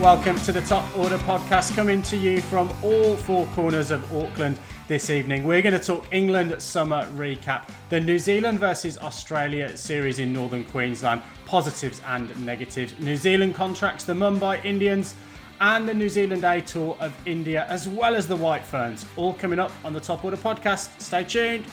[0.00, 4.58] Welcome to the Top Order podcast, coming to you from all four corners of Auckland
[4.88, 5.44] this evening.
[5.44, 10.64] We're going to talk England summer recap, the New Zealand versus Australia series in Northern
[10.64, 15.16] Queensland, positives and negatives, New Zealand contracts, the Mumbai Indians,
[15.60, 19.34] and the New Zealand A Tour of India, as well as the White Ferns, all
[19.34, 20.98] coming up on the Top Order podcast.
[20.98, 21.66] Stay tuned.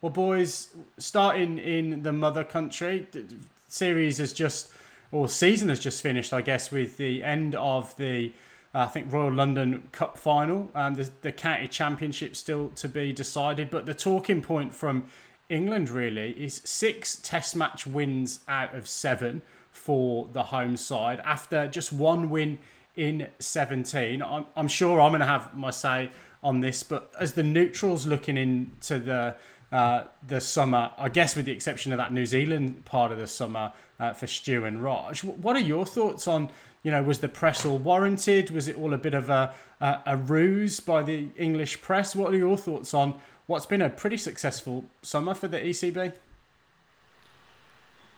[0.00, 3.24] Well, boys, starting in the mother country, the
[3.66, 4.68] series has just,
[5.10, 8.32] or season has just finished, I guess, with the end of the,
[8.76, 10.70] uh, I think, Royal London Cup final.
[10.76, 13.70] and the, the county championship still to be decided.
[13.70, 15.06] But the talking point from
[15.48, 19.42] England really is six test match wins out of seven
[19.72, 22.60] for the home side after just one win
[22.94, 24.22] in 17.
[24.22, 26.12] I'm, I'm sure I'm going to have my say
[26.44, 29.34] on this, but as the neutrals looking into the
[29.72, 33.26] uh, the summer, I guess, with the exception of that New Zealand part of the
[33.26, 35.24] summer uh, for Stu and Raj.
[35.24, 36.50] What are your thoughts on,
[36.82, 38.50] you know, was the press all warranted?
[38.50, 42.16] Was it all a bit of a, a, a ruse by the English press?
[42.16, 46.12] What are your thoughts on what's been a pretty successful summer for the ECB?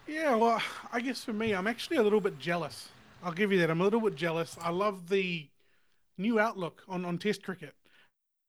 [0.07, 0.61] Yeah, well,
[0.93, 2.89] I guess for me, I'm actually a little bit jealous.
[3.23, 3.71] I'll give you that.
[3.71, 4.57] I'm a little bit jealous.
[4.61, 5.47] I love the
[6.19, 7.75] new outlook on, on Test cricket.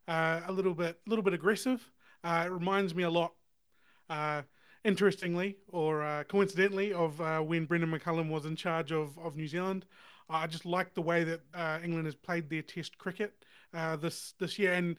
[0.07, 1.90] Uh, a little bit, a little bit aggressive.
[2.23, 3.33] Uh, it reminds me a lot,
[4.09, 4.41] uh,
[4.83, 9.47] interestingly or uh, coincidentally, of uh, when Brendon McCullum was in charge of, of New
[9.47, 9.85] Zealand.
[10.29, 13.33] I just like the way that uh, England has played their Test cricket
[13.73, 14.97] uh, this this year, and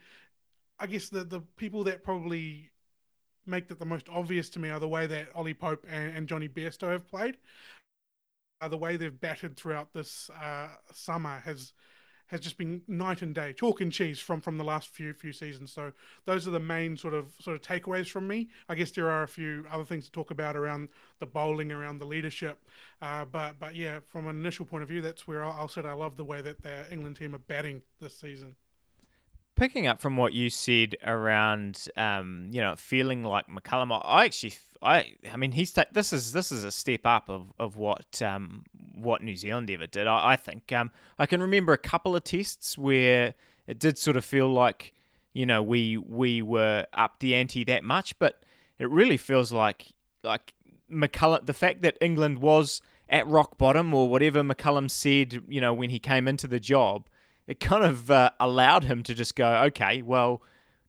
[0.78, 2.70] I guess the the people that probably
[3.46, 6.28] make that the most obvious to me are the way that Ollie Pope and, and
[6.28, 7.36] Jonny Bairstow have played.
[8.68, 10.30] the way they've batted throughout this
[10.92, 11.72] summer has
[12.32, 15.32] has just been night and day, chalk and cheese from from the last few few
[15.32, 15.70] seasons.
[15.70, 15.92] So
[16.24, 18.48] those are the main sort of sort of takeaways from me.
[18.68, 20.88] I guess there are a few other things to talk about around
[21.20, 22.58] the bowling, around the leadership,
[23.02, 25.82] uh, but but yeah, from an initial point of view, that's where I'll, I'll say
[25.82, 28.56] I love the way that the England team are batting this season
[29.54, 34.54] picking up from what you said around, um, you know, feeling like McCullum, I actually,
[34.82, 38.64] I, I mean, he's this is this is a step up of of what um,
[38.94, 40.06] what New Zealand ever did.
[40.06, 43.34] I, I think um, I can remember a couple of tests where
[43.66, 44.92] it did sort of feel like,
[45.34, 48.42] you know, we we were up the ante that much, but
[48.78, 49.86] it really feels like
[50.24, 50.52] like
[50.92, 55.74] McCullum, the fact that England was at rock bottom or whatever McCullum said, you know,
[55.74, 57.08] when he came into the job
[57.46, 60.42] it kind of uh, allowed him to just go, okay, well,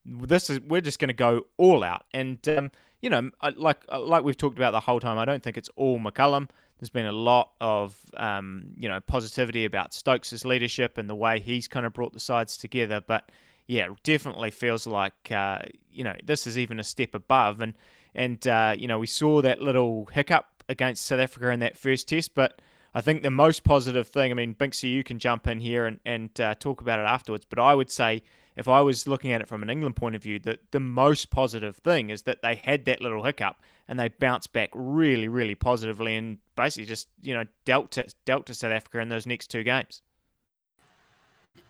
[0.05, 2.03] this is we're just going to go all out.
[2.13, 2.71] And um,
[3.03, 5.69] you know, like uh, like we've talked about the whole time, I don't think it's
[5.75, 6.49] all McCullum.
[6.79, 11.41] There's been a lot of um, you know positivity about Stokes' leadership and the way
[11.41, 13.01] he's kind of brought the sides together.
[13.05, 13.29] But
[13.67, 15.59] yeah, definitely feels like uh,
[15.91, 17.59] you know this is even a step above.
[17.59, 17.73] And
[18.15, 22.07] and uh, you know we saw that little hiccup against South Africa in that first
[22.07, 22.61] test, but
[22.95, 25.99] I think the most positive thing, I mean, Binksy, you can jump in here and,
[26.05, 28.23] and uh, talk about it afterwards, but I would say
[28.55, 31.29] if I was looking at it from an England point of view, that the most
[31.29, 35.55] positive thing is that they had that little hiccup and they bounced back really, really
[35.55, 39.47] positively and basically just, you know, dealt to, dealt to South Africa in those next
[39.47, 40.01] two games.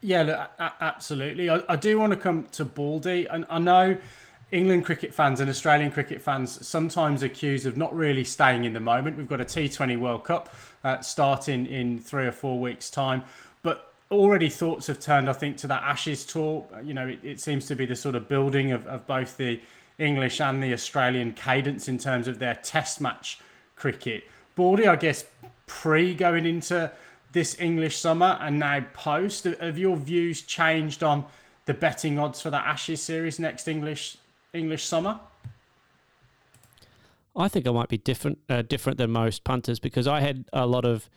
[0.01, 1.49] Yeah, look, absolutely.
[1.49, 3.97] I, I do want to come to Baldy, and I know
[4.51, 8.79] England cricket fans and Australian cricket fans sometimes accused of not really staying in the
[8.79, 9.17] moment.
[9.17, 13.23] We've got a T20 World Cup uh, starting in three or four weeks' time,
[14.11, 16.65] already thoughts have turned, I think, to that Ashes tour.
[16.83, 19.59] You know, it, it seems to be the sort of building of, of both the
[19.99, 23.39] English and the Australian cadence in terms of their Test match
[23.75, 24.23] cricket.
[24.55, 25.25] Baldy, I guess,
[25.67, 26.91] pre going into
[27.31, 31.25] this English summer and now post, have your views changed on
[31.65, 34.17] the betting odds for that Ashes series next English
[34.53, 35.19] English summer?
[37.35, 40.67] I think I might be different uh, different than most punters because I had a
[40.67, 41.09] lot of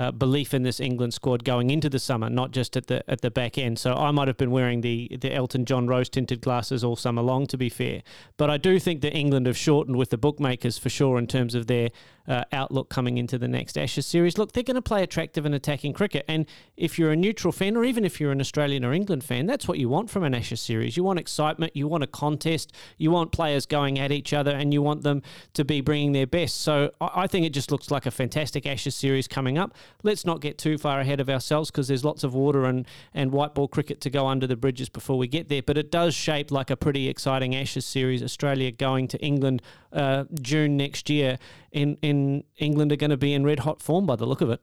[0.00, 3.20] uh, belief in this England squad going into the summer, not just at the at
[3.20, 3.78] the back end.
[3.78, 7.20] So I might have been wearing the the Elton John rose tinted glasses all summer
[7.20, 8.02] long, to be fair.
[8.38, 11.54] But I do think that England have shortened with the bookmakers for sure in terms
[11.54, 11.90] of their
[12.30, 14.38] uh, outlook coming into the next Ashes series.
[14.38, 16.46] Look, they're going to play attractive and attacking cricket, and
[16.76, 19.68] if you're a neutral fan, or even if you're an Australian or England fan, that's
[19.68, 20.96] what you want from an Ashes series.
[20.96, 24.72] You want excitement, you want a contest, you want players going at each other, and
[24.72, 25.22] you want them
[25.54, 26.60] to be bringing their best.
[26.60, 30.40] So I think it just looks like a fantastic Ashes series coming up let's not
[30.40, 33.68] get too far ahead of ourselves because there's lots of water and, and white ball
[33.68, 35.62] cricket to go under the bridges before we get there.
[35.62, 38.22] But it does shape like a pretty exciting Ashes series.
[38.22, 39.62] Australia going to England
[39.92, 41.38] uh, June next year.
[41.72, 44.50] In, in England are going to be in red hot form by the look of
[44.50, 44.60] it.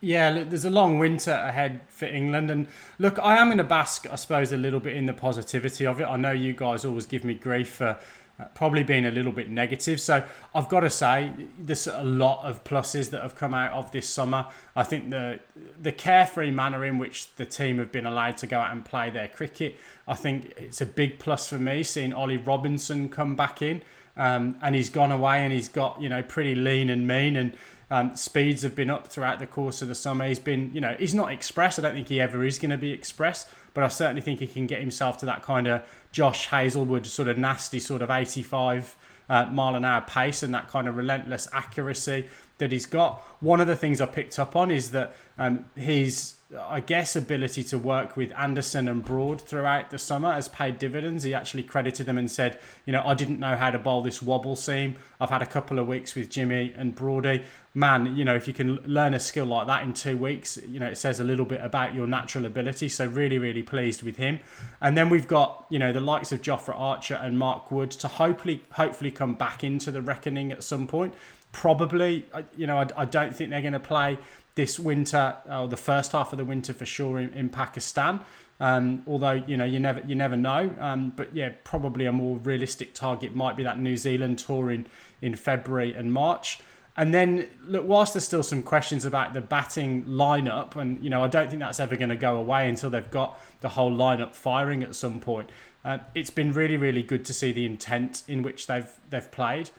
[0.00, 2.50] Yeah, there's a long winter ahead for England.
[2.50, 2.66] And
[2.98, 6.00] look, I am going to bask, I suppose, a little bit in the positivity of
[6.00, 6.04] it.
[6.04, 7.98] I know you guys always give me grief for
[8.38, 10.00] uh, probably being a little bit negative.
[10.00, 10.22] So
[10.54, 14.08] I've got to say, there's a lot of pluses that have come out of this
[14.08, 14.46] summer.
[14.76, 15.40] I think the
[15.80, 19.08] the carefree manner in which the team have been allowed to go out and play
[19.08, 23.62] their cricket, I think it's a big plus for me seeing Ollie Robinson come back
[23.62, 23.82] in.
[24.16, 27.56] Um, and he's gone away and he's got you know pretty lean and mean and
[27.90, 30.26] um, speeds have been up throughout the course of the summer.
[30.26, 31.78] He's been you know he's not express.
[31.78, 34.46] I don't think he ever is going to be express, but I certainly think he
[34.46, 35.82] can get himself to that kind of
[36.12, 38.96] Josh Hazlewood sort of nasty sort of 85
[39.28, 42.28] uh, mile an hour pace and that kind of relentless accuracy
[42.58, 43.22] that he's got.
[43.40, 47.64] One of the things I picked up on is that um, his, I guess, ability
[47.64, 51.24] to work with Anderson and Broad throughout the summer has paid dividends.
[51.24, 54.22] He actually credited them and said, you know, I didn't know how to bowl this
[54.22, 54.96] wobble seam.
[55.20, 58.54] I've had a couple of weeks with Jimmy and Broady man, you know, if you
[58.54, 61.44] can learn a skill like that in two weeks, you know, it says a little
[61.44, 62.88] bit about your natural ability.
[62.88, 64.38] So really, really pleased with him.
[64.80, 68.08] And then we've got, you know, the likes of Jofra Archer and Mark Wood to
[68.08, 71.14] hopefully, hopefully come back into the reckoning at some point.
[71.54, 74.18] Probably, you know, I, I don't think they're going to play
[74.56, 78.20] this winter or the first half of the winter for sure in, in Pakistan.
[78.60, 82.38] Um, although you know you never you never know, um, but yeah, probably a more
[82.38, 84.86] realistic target might be that New Zealand tour in
[85.22, 86.58] in February and March.
[86.96, 91.24] And then, look, whilst there's still some questions about the batting lineup, and you know,
[91.24, 94.34] I don't think that's ever going to go away until they've got the whole lineup
[94.34, 95.50] firing at some point.
[95.84, 99.70] Uh, it's been really, really good to see the intent in which they've they've played.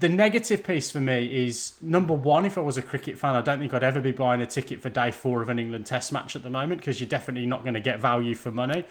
[0.00, 2.46] The, negative piece for me is number one.
[2.46, 4.80] If I was a cricket fan, I don't think I'd ever be buying a ticket
[4.80, 7.62] for day four of an England Test match at the moment because you're definitely not
[7.62, 8.84] going to get value for money.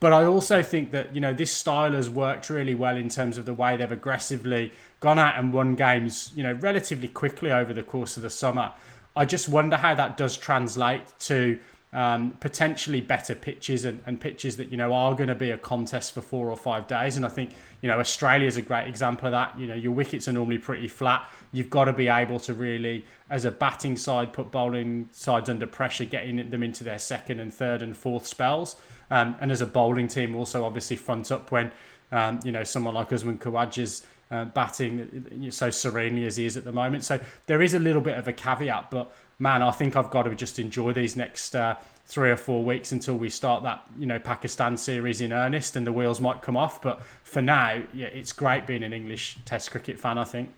[0.00, 3.38] But I also think that you know this style has worked really well in terms
[3.38, 7.72] of the way they've aggressively gone out and won games, you know, relatively quickly over
[7.72, 8.72] the course of the summer.
[9.14, 11.58] I just wonder how that does translate to
[11.92, 15.58] um, potentially better pitches and, and pitches that you know are going to be a
[15.58, 17.16] contest for four or five days.
[17.16, 19.58] And I think you know Australia is a great example of that.
[19.58, 21.28] You know your wickets are normally pretty flat.
[21.52, 25.66] You've got to be able to really, as a batting side, put bowling sides under
[25.66, 28.76] pressure, getting them into their second and third and fourth spells.
[29.10, 31.70] Um, and as a bowling team, also obviously front up when
[32.10, 36.64] um, you know someone like Usman Khawaja's uh, batting so serenely as he is at
[36.64, 37.04] the moment.
[37.04, 40.22] So there is a little bit of a caveat, but man, I think I've got
[40.22, 41.74] to just enjoy these next uh,
[42.06, 45.86] three or four weeks until we start that you know Pakistan series in earnest, and
[45.86, 46.80] the wheels might come off.
[46.80, 50.16] But for now, yeah, it's great being an English Test cricket fan.
[50.16, 50.50] I think.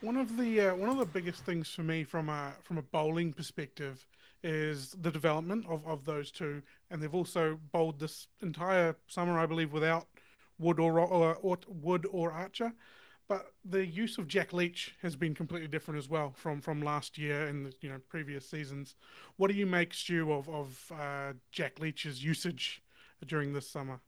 [0.00, 2.82] One of the uh, one of the biggest things for me from a from a
[2.82, 4.04] bowling perspective
[4.42, 9.46] is the development of, of those two, and they've also bowled this entire summer, I
[9.46, 10.06] believe, without
[10.58, 12.72] Wood or, or, or Wood or Archer.
[13.28, 17.18] But the use of Jack Leach has been completely different as well from, from last
[17.18, 18.94] year and the you know previous seasons.
[19.36, 22.82] What do you make, Stu, of of uh, Jack Leach's usage
[23.26, 24.00] during this summer?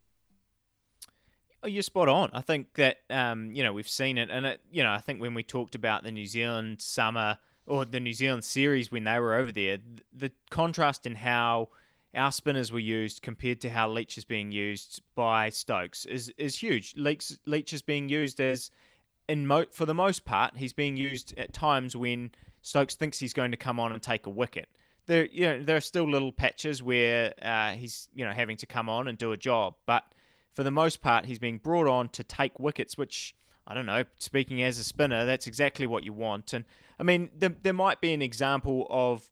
[1.63, 2.31] Oh, you're spot on.
[2.33, 5.21] I think that um, you know we've seen it, and it, you know I think
[5.21, 9.19] when we talked about the New Zealand summer or the New Zealand series when they
[9.19, 9.79] were over there,
[10.13, 11.71] the contrast in how
[12.15, 16.55] our spinners were used compared to how Leach is being used by Stokes is is
[16.55, 16.95] huge.
[16.97, 18.71] Leach Leach is being used as
[19.29, 22.31] in mo- for the most part he's being used at times when
[22.63, 24.69] Stokes thinks he's going to come on and take a wicket.
[25.07, 28.67] There you know there are still little patches where uh, he's you know having to
[28.67, 30.05] come on and do a job, but
[30.55, 33.35] for the most part he's being brought on to take wickets, which
[33.67, 34.05] I don't know.
[34.19, 36.55] Speaking as a spinner, that's exactly what you want.
[36.55, 36.65] And
[36.99, 39.23] I mean, there, there might be an example of,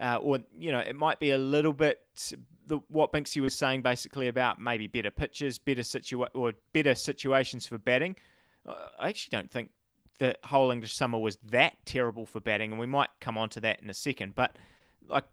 [0.00, 2.00] uh, or you know, it might be a little bit
[2.66, 7.66] the, what Binksy was saying basically about maybe better pitches, better situa- or better situations
[7.66, 8.16] for batting.
[8.66, 9.70] I actually don't think
[10.18, 13.60] the whole English summer was that terrible for batting, and we might come on to
[13.60, 14.34] that in a second.
[14.34, 14.56] But
[15.08, 15.24] like,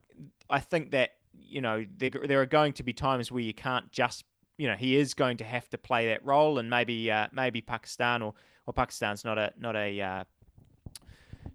[0.50, 3.91] I think that you know there, there are going to be times where you can't
[3.91, 4.25] just
[4.57, 7.61] you know he is going to have to play that role, and maybe uh, maybe
[7.61, 8.33] Pakistan or
[8.65, 10.23] or Pakistan's not a not a uh,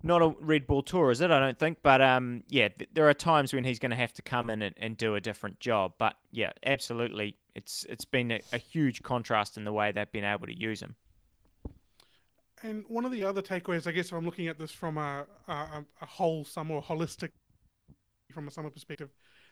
[0.02, 1.30] not a red ball tour, is it?
[1.30, 1.78] I don't think.
[1.82, 4.62] But um, yeah, th- there are times when he's going to have to come in
[4.62, 5.94] and, and, do a different job.
[5.98, 10.24] But yeah, absolutely, it's it's been a, a, huge contrast in the way they've been
[10.24, 10.94] able to use him.
[12.62, 15.26] And one of the other takeaways, I guess, if I'm looking at this from a
[15.48, 17.30] a, a whole, some more holistic,
[18.32, 19.10] from a summer perspective.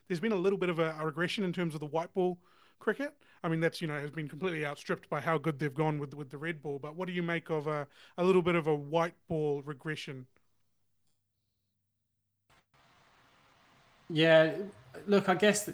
[0.09, 2.39] There's been a little bit of a, a regression in terms of the white ball
[2.79, 3.15] cricket.
[3.43, 6.15] I mean, that's you know has been completely outstripped by how good they've gone with
[6.15, 6.79] with the red ball.
[6.79, 7.87] But what do you make of a
[8.19, 10.27] a little bit of a white ball regression?
[14.11, 14.53] Yeah,
[15.07, 15.69] look, I guess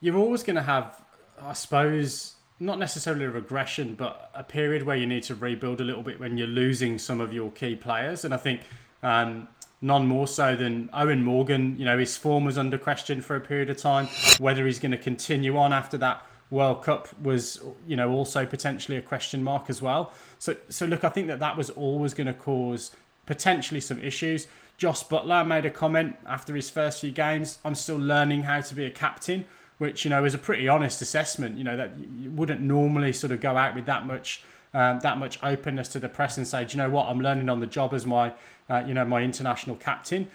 [0.00, 1.00] you're always going to have,
[1.40, 5.84] I suppose, not necessarily a regression, but a period where you need to rebuild a
[5.84, 8.24] little bit when you're losing some of your key players.
[8.24, 8.62] And I think
[9.02, 9.48] um,
[9.80, 11.78] none more so than Eoin Morgan.
[11.78, 14.08] You know, his form was under question for a period of time.
[14.38, 18.96] Whether he's going to continue on after that World Cup was, you know, also potentially
[18.96, 20.12] a question mark as well.
[20.38, 22.90] So, so look, I think that that was always going to cause
[23.26, 24.46] potentially some issues.
[24.78, 27.58] Josh Buttler made a comment after his first few games.
[27.64, 29.44] I'm still learning how to be a captain,
[29.78, 31.56] which you know is a pretty honest assessment.
[31.56, 34.42] You know that you wouldn't normally sort of go out with that much
[34.74, 37.48] um, that much openness to the press and say, do you know what, I'm learning
[37.48, 38.32] on the job as my
[38.68, 40.28] uh, you know my international captain.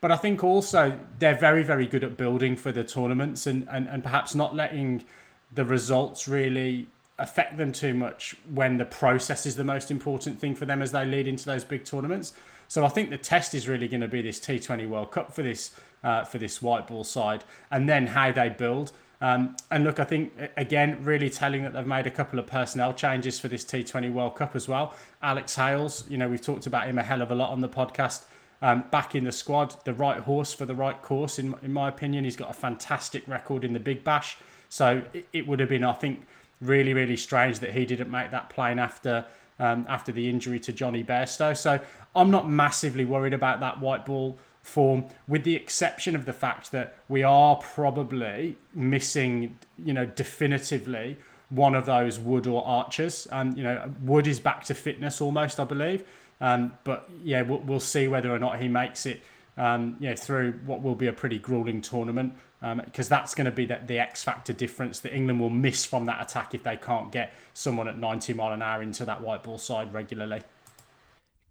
[0.00, 3.88] But I think also they're very very good at building for the tournaments and and,
[3.88, 5.04] and perhaps not letting
[5.52, 6.86] the results really
[7.18, 10.90] affect them too much when the process is the most important thing for them as
[10.90, 12.32] they lead into those big tournaments.
[12.70, 15.42] So I think the test is really going to be this T20 World Cup for
[15.42, 15.72] this
[16.04, 18.92] uh, for this white ball side, and then how they build.
[19.20, 22.94] Um, and look, I think again, really telling that they've made a couple of personnel
[22.94, 24.94] changes for this T20 World Cup as well.
[25.20, 27.68] Alex Hales, you know, we've talked about him a hell of a lot on the
[27.68, 28.22] podcast.
[28.62, 31.88] Um, back in the squad, the right horse for the right course, in in my
[31.88, 32.22] opinion.
[32.22, 34.36] He's got a fantastic record in the Big Bash.
[34.68, 36.24] So it, it would have been, I think,
[36.60, 39.26] really, really strange that he didn't make that plane after
[39.60, 41.56] um, after the injury to Jonny Bairstow.
[41.56, 41.78] So
[42.14, 46.72] I'm not massively worried about that white ball form, with the exception of the fact
[46.72, 51.16] that we are probably missing, you know, definitively
[51.48, 53.26] one of those Wood or Archers.
[53.30, 56.04] And you know, Wood is back to fitness almost, I believe.
[56.40, 59.22] Um, but yeah, we'll, we'll see whether or not he makes it.
[59.56, 63.46] Um, you know, through what will be a pretty grueling tournament because um, that's going
[63.46, 66.62] to be the, the X factor difference that England will miss from that attack if
[66.62, 70.42] they can't get someone at 90 mile an hour into that white ball side regularly.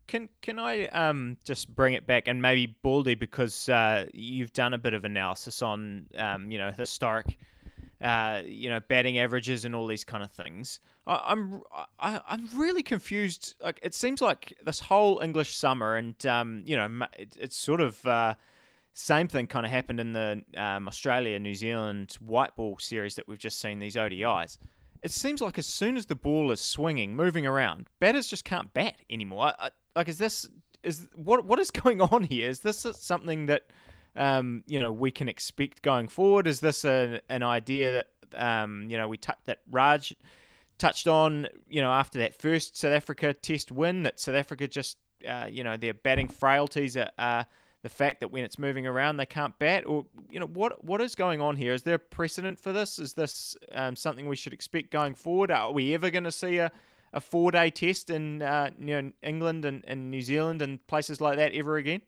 [0.09, 4.73] Can can I um, just bring it back and maybe Baldy because uh, you've done
[4.73, 7.37] a bit of analysis on um, you know historic
[8.01, 10.79] uh, you know batting averages and all these kind of things.
[11.05, 11.61] I, I'm
[11.99, 13.53] I, I'm really confused.
[13.61, 17.79] Like it seems like this whole English summer and um, you know it, it's sort
[17.79, 18.33] of uh,
[18.95, 23.27] same thing kind of happened in the um, Australia New Zealand white ball series that
[23.27, 24.57] we've just seen these ODIs.
[25.01, 28.73] It seems like as soon as the ball is swinging, moving around, batters just can't
[28.73, 29.53] bat anymore.
[29.57, 30.47] I, like, is this
[30.83, 32.49] is what what is going on here?
[32.49, 33.63] Is this something that
[34.15, 36.47] um, you know we can expect going forward?
[36.47, 38.03] Is this a, an idea
[38.33, 40.13] that um, you know we t- that Raj
[40.77, 41.47] touched on?
[41.69, 45.63] You know, after that first South Africa Test win, that South Africa just uh, you
[45.63, 47.45] know their batting frailties are, are
[47.81, 51.01] the fact that when it's moving around they can't bat or you know what what
[51.01, 51.73] is going on here?
[51.73, 52.99] Is there a precedent for this?
[52.99, 55.51] Is this um, something we should expect going forward?
[55.51, 56.71] Are we ever going to see a,
[57.13, 61.21] a four day test in uh, you know England and, and New Zealand and places
[61.21, 62.01] like that ever again?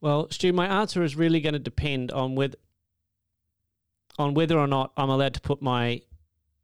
[0.00, 2.56] Well Stu my answer is really going to depend on whether
[4.18, 6.02] on whether or not I'm allowed to put my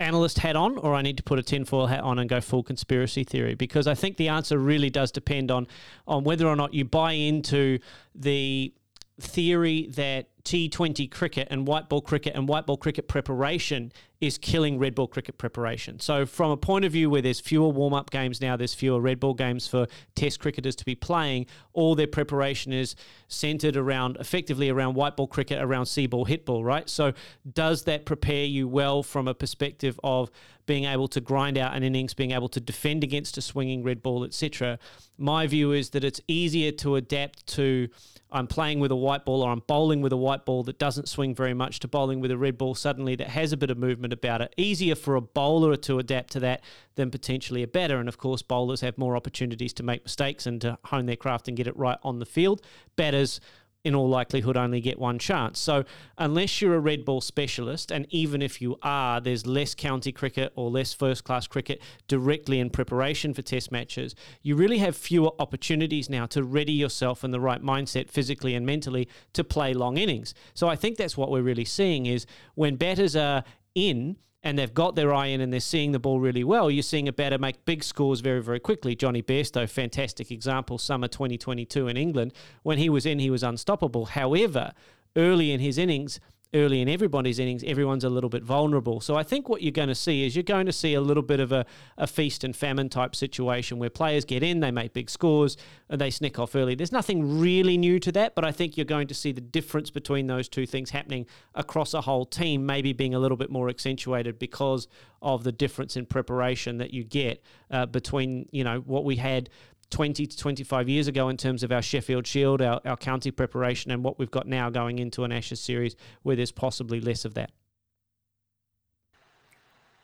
[0.00, 2.62] analyst hat on or I need to put a tinfoil hat on and go full
[2.62, 3.54] conspiracy theory?
[3.54, 5.66] Because I think the answer really does depend on
[6.06, 7.78] on whether or not you buy into
[8.14, 8.72] the
[9.20, 14.78] theory that T20 cricket and white ball cricket and white ball cricket preparation is killing
[14.78, 16.00] red ball cricket preparation.
[16.00, 19.00] So, from a point of view where there's fewer warm up games now, there's fewer
[19.00, 22.94] red ball games for test cricketers to be playing, all their preparation is
[23.28, 26.88] centered around effectively around white ball cricket, around see ball, hit ball, right?
[26.88, 27.12] So,
[27.50, 30.30] does that prepare you well from a perspective of
[30.66, 34.02] being able to grind out an innings, being able to defend against a swinging red
[34.02, 34.78] ball, etc.?
[35.18, 37.88] My view is that it's easier to adapt to
[38.34, 41.08] I'm playing with a white ball or I'm bowling with a white ball that doesn't
[41.08, 43.78] swing very much to bowling with a red ball suddenly that has a bit of
[43.78, 44.54] movement about it.
[44.56, 46.62] Easier for a bowler to adapt to that
[46.94, 47.98] than potentially a batter.
[47.98, 51.48] And of course, bowlers have more opportunities to make mistakes and to hone their craft
[51.48, 52.62] and get it right on the field.
[52.96, 53.40] Batters
[53.84, 55.58] in all likelihood only get one chance.
[55.60, 55.84] So
[56.16, 60.52] unless you're a red ball specialist, and even if you are, there's less county cricket
[60.56, 64.14] or less first class cricket directly in preparation for test matches.
[64.42, 68.64] You really have fewer opportunities now to ready yourself in the right mindset physically and
[68.64, 70.34] mentally to play long innings.
[70.54, 73.44] So I think that's what we're really seeing is when batters are
[73.74, 76.82] in and they've got their eye in and they're seeing the ball really well, you're
[76.82, 78.94] seeing a batter make big scores very, very quickly.
[78.94, 82.32] Jonny Bairstow, fantastic example, summer 2022 in England.
[82.62, 84.04] When he was in, he was unstoppable.
[84.06, 84.72] However,
[85.16, 86.20] early in his innings,
[86.54, 89.00] early in everybody's innings, everyone's a little bit vulnerable.
[89.00, 91.22] So I think what you're going to see is you're going to see a little
[91.22, 91.66] bit of a,
[91.98, 95.56] a feast and famine type situation where players get in, they make big scores,
[95.88, 96.74] and they snick off early.
[96.74, 99.90] There's nothing really new to that, but I think you're going to see the difference
[99.90, 103.68] between those two things happening across a whole team, maybe being a little bit more
[103.68, 104.86] accentuated because
[105.20, 109.48] of the difference in preparation that you get uh, between, you know, what we had
[109.94, 113.92] 20 to 25 years ago in terms of our Sheffield Shield, our, our county preparation,
[113.92, 117.34] and what we've got now going into an Ashes series where there's possibly less of
[117.34, 117.52] that.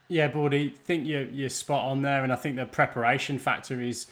[0.06, 2.22] Yeah, Baldy, I think you're, you're spot on there.
[2.22, 4.06] And I think the preparation factor is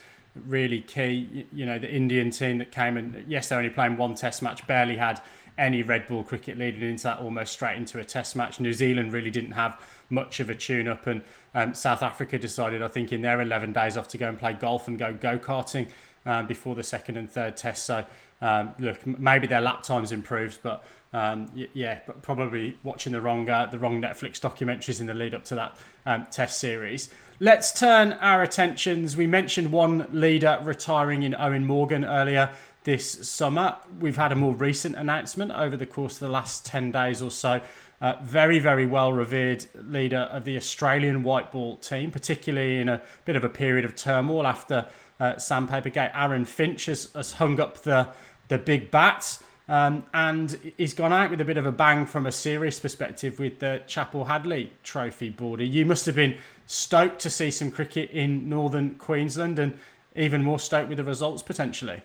[0.49, 1.47] really key.
[1.53, 4.67] You know, the Indian team that came and, yes, they're only playing one test match,
[4.67, 5.23] barely had
[5.59, 8.59] any red ball cricket leading into that almost straight into a test match.
[8.59, 9.81] New Zealand really didn't have
[10.11, 11.23] much of a tune up, and
[11.59, 14.53] um, South Africa decided, I think, in their 11 days off to go and play
[14.53, 15.89] golf and go go karting
[16.25, 17.85] um, before the second and third test.
[17.85, 18.05] So,
[18.41, 23.67] um, look, maybe their lap times improved, but um, yeah, probably watching the wrong uh,
[23.67, 27.11] the wrong Netflix documentaries in the lead up to that um, test series.
[27.41, 29.17] Let's turn our attentions.
[29.17, 32.51] We mentioned one leader retiring in Eoin Morgan earlier
[32.85, 33.77] this summer.
[34.01, 37.31] We've had a more recent announcement over the course of the last 10 days or
[37.31, 37.61] so.
[38.01, 43.03] Uh, very, very well revered leader of the Australian white ball team, particularly in a
[43.25, 44.87] bit of a period of turmoil after
[45.19, 46.11] uh, Sandpaper Gate.
[46.15, 48.09] Aaron Finch has, has hung up the,
[48.47, 49.39] the big bat.
[49.69, 53.39] Um, and he's gone out with a bit of a bang from a serious perspective
[53.39, 55.65] with the Chappell Hadley Trophy border.
[55.65, 59.79] You must have been stoked to see some cricket in northern Queensland and
[60.17, 62.01] even more stoked with the results potentially.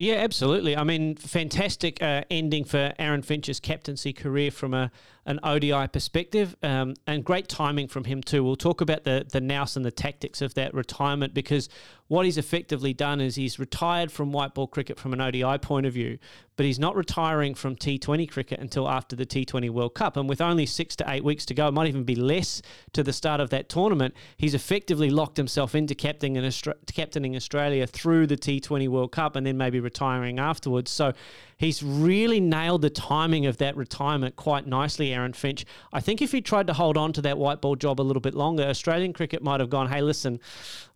[0.00, 0.74] Yeah, absolutely.
[0.74, 4.90] I mean, fantastic uh, ending for Aaron Finch's captaincy career from a
[5.26, 8.42] an ODI perspective, um, and great timing from him too.
[8.42, 11.68] We'll talk about the the nous and the tactics of that retirement because
[12.10, 15.86] what he's effectively done is he's retired from white ball cricket from an ODI point
[15.86, 16.18] of view,
[16.56, 20.16] but he's not retiring from T20 cricket until after the T20 World Cup.
[20.16, 22.62] And with only six to eight weeks to go, it might even be less
[22.94, 24.12] to the start of that tournament.
[24.36, 26.50] He's effectively locked himself into captaining,
[26.92, 30.90] captaining Australia through the T20 World Cup and then maybe retiring afterwards.
[30.90, 31.12] So
[31.60, 35.66] he's really nailed the timing of that retirement quite nicely, Aaron Finch.
[35.92, 38.22] I think if he tried to hold on to that white ball job a little
[38.22, 40.40] bit longer, Australian cricket might have gone, hey, listen,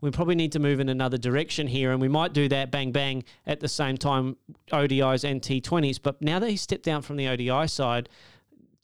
[0.01, 2.93] we probably need to move in another direction here, and we might do that bang
[2.93, 4.39] bang at the same time,
[4.73, 6.01] ODIs and T20s.
[6.03, 8.09] But now that he's stepped down from the ODI side,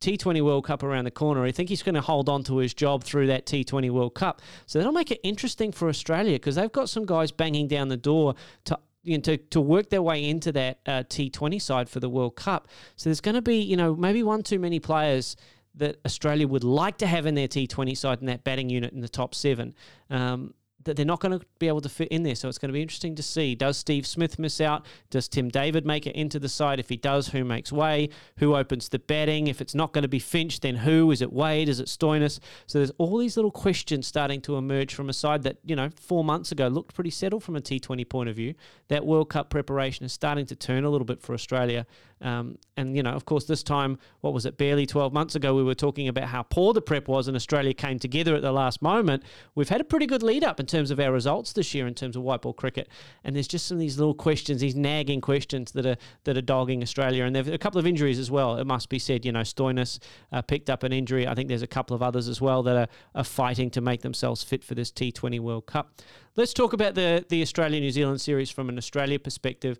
[0.01, 1.43] T20 World Cup around the corner.
[1.43, 4.41] I think he's going to hold on to his job through that T20 World Cup.
[4.65, 7.97] So that'll make it interesting for Australia because they've got some guys banging down the
[7.97, 8.33] door
[8.65, 12.09] to you know, to, to work their way into that uh, T20 side for the
[12.09, 12.67] World Cup.
[12.95, 15.35] So there's going to be, you know, maybe one too many players
[15.75, 19.01] that Australia would like to have in their T20 side in that batting unit in
[19.01, 19.73] the top seven.
[20.09, 22.35] Um, that they're not going to be able to fit in there.
[22.35, 23.55] So it's going to be interesting to see.
[23.55, 24.85] Does Steve Smith miss out?
[25.09, 26.79] Does Tim David make it into the side?
[26.79, 28.09] If he does, who makes way?
[28.37, 29.47] Who opens the batting?
[29.47, 31.11] If it's not going to be Finch, then who?
[31.11, 31.69] Is it Wade?
[31.69, 32.39] Is it Stoinis?
[32.67, 35.89] So there's all these little questions starting to emerge from a side that, you know,
[35.99, 38.53] four months ago looked pretty settled from a T20 point of view.
[38.87, 41.85] That World Cup preparation is starting to turn a little bit for Australia.
[42.21, 45.55] Um, and, you know, of course, this time, what was it, barely 12 months ago,
[45.55, 48.51] we were talking about how poor the prep was and Australia came together at the
[48.51, 49.23] last moment.
[49.55, 51.93] We've had a pretty good lead up in terms of our results this year in
[51.93, 52.89] terms of white ball cricket.
[53.23, 56.41] And there's just some of these little questions, these nagging questions that are that are
[56.41, 57.25] dogging Australia.
[57.25, 58.57] And there's a couple of injuries as well.
[58.57, 59.99] It must be said, you know, Stoinis
[60.31, 61.27] uh, picked up an injury.
[61.27, 64.01] I think there's a couple of others as well that are, are fighting to make
[64.01, 66.01] themselves fit for this T20 World Cup.
[66.37, 69.79] Let's talk about the, the Australia New Zealand series from an Australia perspective.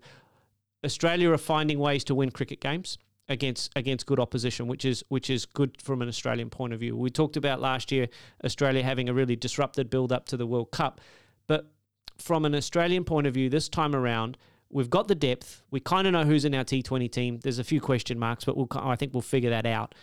[0.84, 5.30] Australia are finding ways to win cricket games against against good opposition, which is which
[5.30, 6.96] is good from an Australian point of view.
[6.96, 8.08] We talked about last year
[8.44, 11.00] Australia having a really disrupted build up to the World Cup,
[11.46, 11.70] but
[12.18, 14.36] from an Australian point of view, this time around,
[14.70, 15.62] we've got the depth.
[15.70, 17.40] We kind of know who's in our T20 team.
[17.42, 19.94] There's a few question marks, but we'll I think we'll figure that out.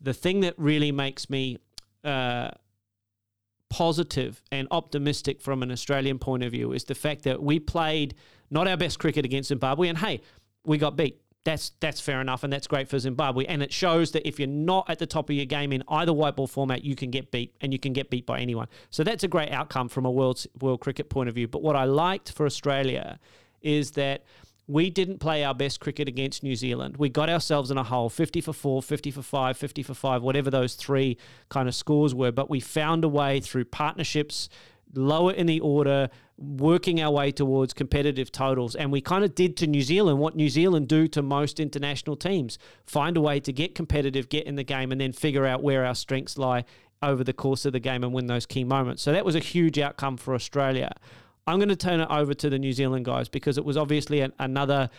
[0.00, 1.58] The thing that really makes me
[2.04, 2.50] uh,
[3.68, 8.14] positive and optimistic from an Australian point of view is the fact that we played
[8.50, 10.20] not our best cricket against Zimbabwe, and hey,
[10.64, 11.20] we got beat.
[11.44, 13.46] That's that's fair enough, and that's great for Zimbabwe.
[13.46, 16.12] And it shows that if you're not at the top of your game in either
[16.12, 18.68] white ball format, you can get beat, and you can get beat by anyone.
[18.90, 21.48] So that's a great outcome from a world world cricket point of view.
[21.48, 23.18] But what I liked for Australia
[23.62, 24.24] is that
[24.68, 26.98] we didn't play our best cricket against New Zealand.
[26.98, 30.22] We got ourselves in a hole 50 for 4, 50 for 5, 50 for 5,
[30.22, 31.16] whatever those three
[31.48, 32.30] kind of scores were.
[32.30, 34.50] But we found a way through partnerships,
[34.94, 38.74] lower in the order, working our way towards competitive totals.
[38.74, 42.16] And we kind of did to New Zealand what New Zealand do to most international
[42.16, 45.62] teams find a way to get competitive, get in the game, and then figure out
[45.62, 46.64] where our strengths lie
[47.02, 49.02] over the course of the game and win those key moments.
[49.02, 50.94] So that was a huge outcome for Australia.
[51.48, 54.20] I'm going to turn it over to the New Zealand guys because it was obviously
[54.20, 54.90] an, another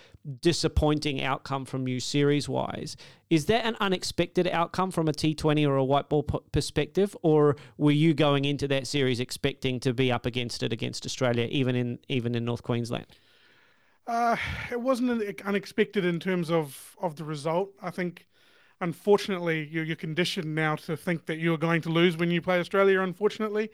[0.42, 2.98] disappointing outcome from you series wise.
[3.30, 7.56] Is that an unexpected outcome from a T20 or a white ball p- perspective, or
[7.78, 11.76] were you going into that series expecting to be up against it against Australia, even
[11.76, 13.06] in even in North Queensland?
[14.08, 14.36] Uh,
[14.72, 17.70] it wasn't unexpected in terms of, of the result.
[17.80, 18.26] I think,
[18.82, 22.60] unfortunately, you're, you're conditioned now to think that you're going to lose when you play
[22.60, 23.02] Australia.
[23.02, 23.70] Unfortunately,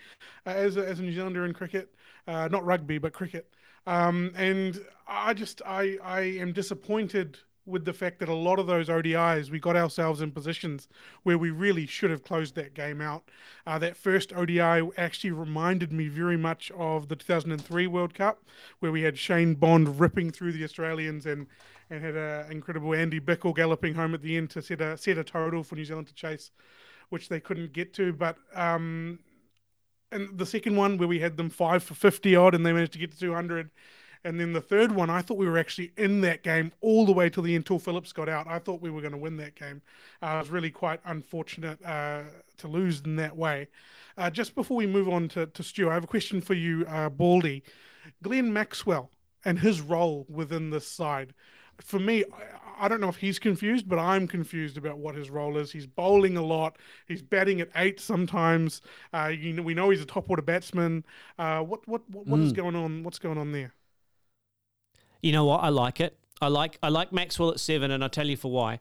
[0.46, 1.96] uh, as a, as a New Zealander in cricket,
[2.28, 3.50] uh, not rugby but cricket.
[3.88, 8.68] Um, and I just I I am disappointed with the fact that a lot of
[8.68, 10.88] those ODIs, we got ourselves in positions
[11.24, 13.24] where we really should have closed that game out.
[13.66, 18.44] Uh, that first ODI actually reminded me very much of the 2003 World Cup,
[18.80, 21.48] where we had Shane Bond ripping through the Australians and
[21.92, 25.18] and had an incredible Andy Bichel galloping home at the end to set a set
[25.18, 26.52] a total for New Zealand to chase,
[27.10, 28.14] which they couldn't get to.
[28.14, 29.20] But um,
[30.16, 32.94] and the second one where we had them five for 50 odd and they managed
[32.94, 33.70] to get to 200
[34.26, 37.12] and then the third one, I thought we were actually in that game all the
[37.12, 38.48] way till the end, till Phillips got out.
[38.48, 39.84] I thought we were going to win that game.
[40.22, 42.24] Uh, it was really quite unfortunate uh,
[42.58, 43.68] to lose in that way.
[44.18, 46.88] Uh, just before we move on to, to Stu, I have a question for you,
[46.90, 47.62] uh, Baldy.
[48.24, 49.12] Glenn Maxwell
[49.46, 51.36] and his role within this side.
[51.80, 52.24] For me,
[52.78, 55.72] I, don't know if he's confused, but I'm confused about what his role is.
[55.72, 56.78] He's bowling a lot.
[57.08, 58.82] He's batting at eight sometimes.
[59.14, 61.06] Uh, you know, we know he's a top order batsman.
[61.38, 62.44] Uh, what what what, what mm.
[62.44, 63.04] is going on?
[63.04, 63.74] What's going on there?
[65.22, 65.64] You know what?
[65.64, 66.18] I like it.
[66.42, 68.80] I like I like Maxwell at seven, and I'll tell you for why.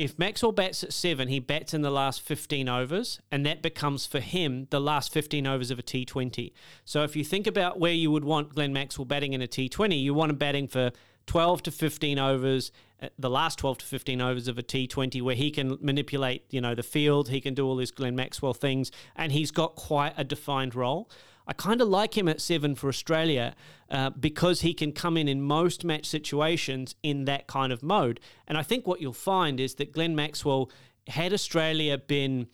[0.00, 4.06] If Maxwell bats at seven, he bats in the last 15 overs, and that becomes
[4.06, 6.54] for him the last 15 overs of a T20.
[6.86, 10.00] So if you think about where you would want Glenn Maxwell batting in a T20,
[10.02, 10.92] you want him batting for
[11.30, 15.36] 12 to 15 overs, uh, the last 12 to 15 overs of a T20, where
[15.36, 18.90] he can manipulate, you know, the field, he can do all his Glenn Maxwell things,
[19.14, 21.08] and he's got quite a defined role.
[21.46, 23.54] I kind of like him at seven for Australia
[23.92, 28.18] uh, because he can come in in most match situations in that kind of mode.
[28.48, 30.68] And I think what you'll find is that Glenn Maxwell,
[31.06, 32.48] had Australia been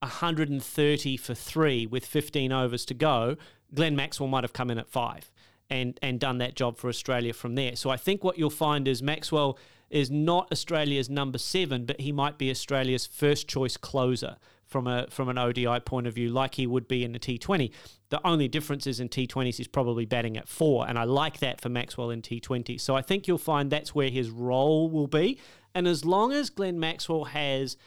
[0.00, 3.38] 130 for three with 15 overs to go,
[3.74, 5.31] Glenn Maxwell might have come in at five
[5.72, 7.74] and, and done that job for Australia from there.
[7.76, 9.58] So I think what you'll find is Maxwell
[9.88, 15.06] is not Australia's number seven, but he might be Australia's first choice closer from a
[15.10, 17.70] from an ODI point of view, like he would be in the T20.
[18.10, 21.60] The only difference is in T20s he's probably batting at four, and I like that
[21.60, 22.78] for Maxwell in T20.
[22.78, 25.38] So I think you'll find that's where his role will be.
[25.74, 27.78] And as long as Glenn Maxwell has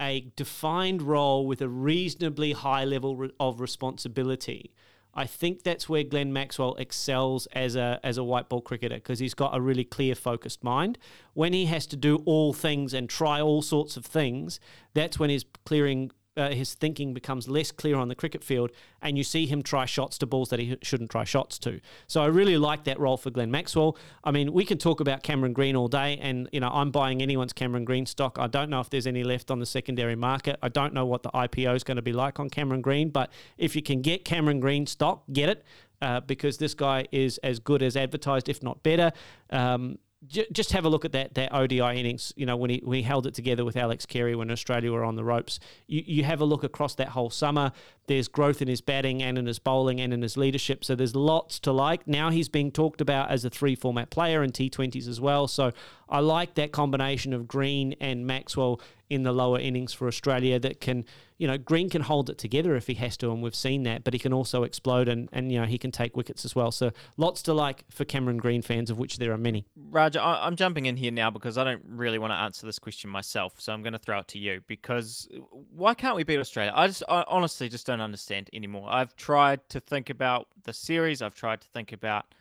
[0.00, 4.72] a defined role with a reasonably high level of responsibility,
[5.18, 9.18] I think that's where Glenn Maxwell excels as a as a white ball cricketer because
[9.18, 10.98] he's got a really clear focused mind.
[11.32, 14.60] When he has to do all things and try all sorts of things,
[14.92, 18.70] that's when he's clearing uh, his thinking becomes less clear on the cricket field,
[19.00, 21.80] and you see him try shots to balls that he shouldn't try shots to.
[22.06, 23.96] So I really like that role for Glenn Maxwell.
[24.24, 27.22] I mean, we can talk about Cameron Green all day, and you know I'm buying
[27.22, 28.38] anyone's Cameron Green stock.
[28.38, 30.58] I don't know if there's any left on the secondary market.
[30.62, 33.30] I don't know what the IPO is going to be like on Cameron Green, but
[33.58, 35.64] if you can get Cameron Green stock, get it.
[36.02, 39.10] Uh, because this guy is as good as advertised, if not better.
[39.48, 42.32] Um, just have a look at that that ODI innings.
[42.36, 45.04] You know when he when he held it together with Alex Carey when Australia were
[45.04, 45.60] on the ropes.
[45.86, 47.72] You you have a look across that whole summer.
[48.06, 50.84] There's growth in his batting and in his bowling and in his leadership.
[50.84, 52.06] So there's lots to like.
[52.08, 55.48] Now he's being talked about as a three format player in T20s as well.
[55.48, 55.72] So
[56.08, 60.80] I like that combination of Green and Maxwell in the lower innings for Australia that
[60.80, 61.04] can,
[61.38, 64.04] you know, Green can hold it together if he has to, and we've seen that,
[64.04, 66.70] but he can also explode and, and you know, he can take wickets as well.
[66.70, 69.66] So lots to like for Cameron Green fans, of which there are many.
[69.76, 73.10] Raj, I'm jumping in here now because I don't really want to answer this question
[73.10, 75.28] myself, so I'm going to throw it to you because
[75.74, 76.72] why can't we beat Australia?
[76.74, 78.88] I just, I honestly just don't understand anymore.
[78.90, 82.34] I've tried to think about the series, I've tried to think about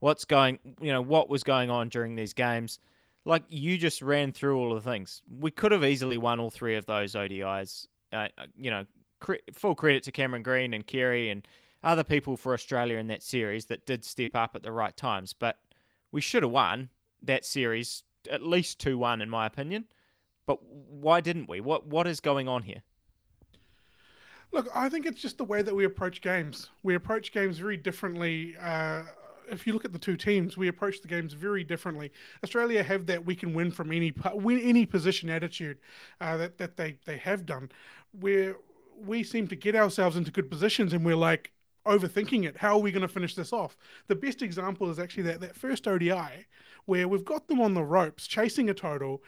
[0.00, 2.78] what's going, you know, what was going on during these games
[3.24, 5.22] like you just ran through all the things.
[5.38, 7.86] We could have easily won all three of those ODIs.
[8.12, 8.84] Uh, uh, you know,
[9.20, 11.46] cre- full credit to Cameron Green and Carey and
[11.82, 15.32] other people for Australia in that series that did step up at the right times.
[15.32, 15.58] But
[16.10, 16.90] we should have won
[17.22, 19.86] that series at least two one, in my opinion.
[20.46, 21.60] But why didn't we?
[21.60, 22.82] What what is going on here?
[24.52, 26.68] Look, I think it's just the way that we approach games.
[26.82, 28.54] We approach games very differently.
[28.60, 29.04] Uh,
[29.50, 32.12] if you look at the two teams, we approach the games very differently.
[32.42, 35.78] Australia have that we can win from any win any position attitude
[36.20, 37.70] uh, that that they they have done,
[38.18, 38.56] where
[38.98, 41.52] we seem to get ourselves into good positions and we're like
[41.86, 42.56] overthinking it.
[42.56, 43.76] How are we going to finish this off?
[44.06, 46.46] The best example is actually that that first ODI
[46.84, 49.22] where we've got them on the ropes chasing a total.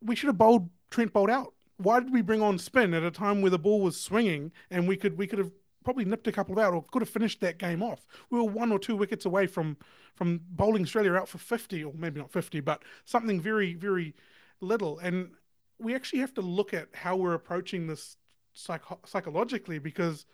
[0.00, 1.54] We should have bowled Trent Boult out.
[1.76, 4.86] Why did we bring on spin at a time where the ball was swinging and
[4.86, 5.50] we could we could have
[5.84, 8.06] probably nipped a couple out or could have finished that game off.
[8.30, 9.76] We were one or two wickets away from
[10.14, 14.14] from bowling Australia out for 50 or maybe not 50, but something very very
[14.60, 14.98] little.
[14.98, 15.30] And
[15.78, 18.16] we actually have to look at how we're approaching this
[18.54, 20.26] psycho- psychologically because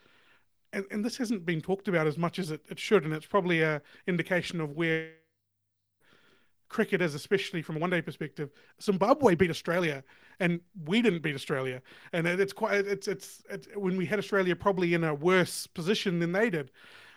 [0.72, 3.26] and, and this hasn't been talked about as much as it, it should and it's
[3.26, 5.10] probably a indication of where
[6.70, 8.50] cricket is, especially from a one day perspective.
[8.80, 10.02] Zimbabwe beat Australia,
[10.38, 11.82] and we didn't beat Australia,
[12.14, 16.20] and it's quite it's it's, it's when we had Australia probably in a worse position
[16.20, 16.70] than they did.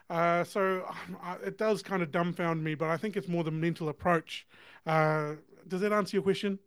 [0.09, 0.83] Uh, so
[1.23, 4.45] uh, it does kind of dumbfound me, but I think it's more the mental approach.
[4.85, 5.35] Uh,
[5.69, 6.59] does that answer your question?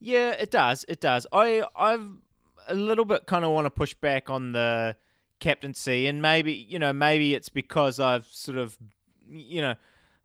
[0.00, 0.84] Yeah, it does.
[0.88, 1.26] It does.
[1.32, 2.08] I I've
[2.66, 4.96] a little bit kind of want to push back on the
[5.38, 8.76] captaincy, and maybe you know maybe it's because I've sort of
[9.28, 9.74] you know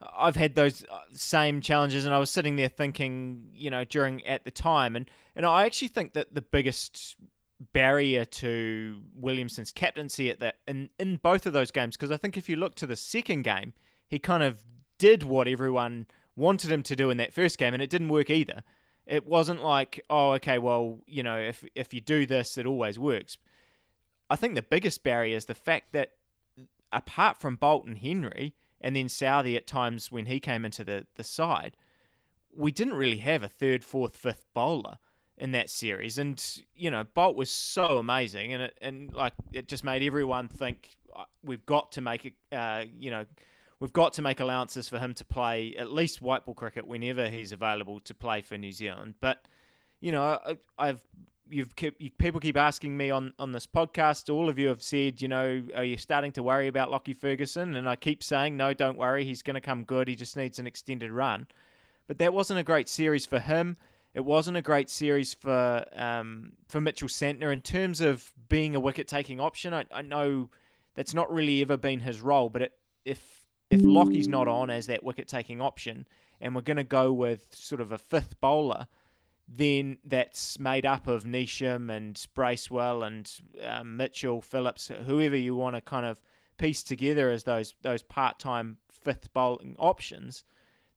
[0.01, 4.25] I've had those uh, same challenges, and I was sitting there thinking you know during
[4.25, 7.15] at the time, and and I actually think that the biggest
[7.73, 12.37] barrier to Williamson's captaincy at that in in both of those games because I think
[12.37, 13.73] if you look to the second game,
[14.07, 14.63] he kind of
[14.99, 16.05] did what everyone
[16.35, 18.63] wanted him to do in that first game, and it didn't work either.
[19.07, 22.99] It wasn't like, oh, okay, well, you know, if if you do this, it always
[22.99, 23.37] works.
[24.29, 26.11] I think the biggest barrier is the fact that
[26.91, 31.05] apart from Boult and Henry and then Southee at times when he came into the,
[31.15, 31.75] the side,
[32.55, 34.97] we didn't really have a third, fourth, fifth bowler
[35.37, 36.17] in that series.
[36.17, 36.43] And,
[36.75, 40.95] you know, Boult was so amazing and it, and like it just made everyone think
[41.15, 43.25] uh, we've got to make it, uh, you know,
[43.79, 47.29] we've got to make allowances for him to play at least white ball cricket whenever
[47.29, 49.15] he's available to play for New Zealand.
[49.21, 49.45] But
[49.99, 50.39] you know,
[50.77, 51.01] I, have
[51.49, 54.33] you've kept, you, people keep asking me on on this podcast.
[54.33, 57.75] All of you have said, you know, are you starting to worry about Lockie Ferguson?
[57.75, 59.25] And I keep saying, no, don't worry.
[59.25, 60.07] He's going to come good.
[60.07, 61.47] He just needs an extended run.
[62.07, 63.77] But that wasn't a great series for him.
[64.13, 68.79] It wasn't a great series for um, for Mitchell Santner in terms of being a
[68.79, 69.73] wicket taking option.
[69.73, 70.49] I, I know
[70.95, 72.71] that's not really ever been his role, but it,
[73.05, 73.19] if
[73.69, 76.07] if Lockie's not on as that wicket taking option,
[76.41, 78.87] and we're going to go with sort of a fifth bowler,
[79.47, 83.31] then that's made up of Neesham and Bracewell and
[83.63, 86.17] um, Mitchell, Phillips, whoever you want to kind of
[86.57, 90.43] piece together as those those part time fifth bowling options.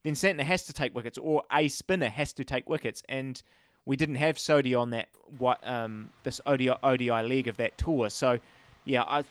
[0.03, 3.41] Then Santner has to take wickets, or a spinner has to take wickets, and
[3.85, 5.09] we didn't have Sodhi on that
[5.39, 8.11] what um, this ODI, ODI leg of that tour.
[8.11, 8.39] So,
[8.85, 9.25] yeah, I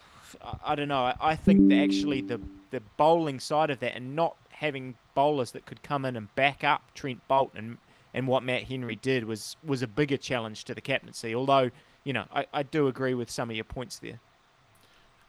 [0.63, 1.03] I don't know.
[1.03, 2.39] I, I think that actually the
[2.71, 6.63] the bowling side of that and not having bowlers that could come in and back
[6.63, 7.77] up Trent Boult and,
[8.19, 11.33] and what Matt Henry did was was a bigger challenge to the captaincy.
[11.33, 11.71] Although,
[12.03, 14.19] you know, I, I do agree with some of your points there.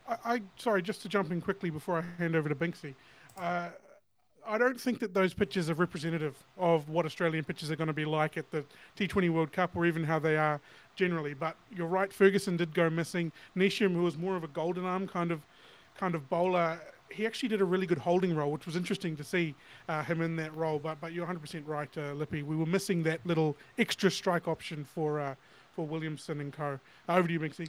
[0.09, 2.97] I, I sorry, just to jump in quickly before I hand over to Binksy.
[3.39, 3.69] Uh,
[4.45, 7.93] I don't think that those pitches are representative of what Australian pitches are going to
[7.93, 8.65] be like at the
[8.99, 10.61] T20 World Cup or even how they are
[10.97, 11.33] generally.
[11.33, 13.31] But you're right, Ferguson did go missing.
[13.57, 15.43] Neesham, who was more of a golden arm kind of
[15.97, 19.25] kind of bowler, he actually did a really good holding role, which was interesting to
[19.25, 19.55] see
[19.89, 20.79] uh, him in that role.
[20.79, 22.43] But but you're 100% right, uh, Lippy.
[22.43, 25.35] We were missing that little extra strike option for uh,
[25.75, 26.79] for Williamson and co.
[27.09, 27.69] Uh, over to you, Binksy.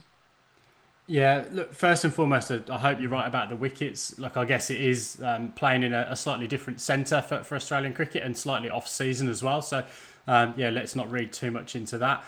[1.08, 4.18] Yeah, look, first and foremost, I hope you're right about the wickets.
[4.20, 7.56] Look, I guess it is um, playing in a, a, slightly different centre for, for
[7.56, 9.62] Australian cricket and slightly off season as well.
[9.62, 9.84] So,
[10.28, 12.24] um, yeah, let's not read too much into that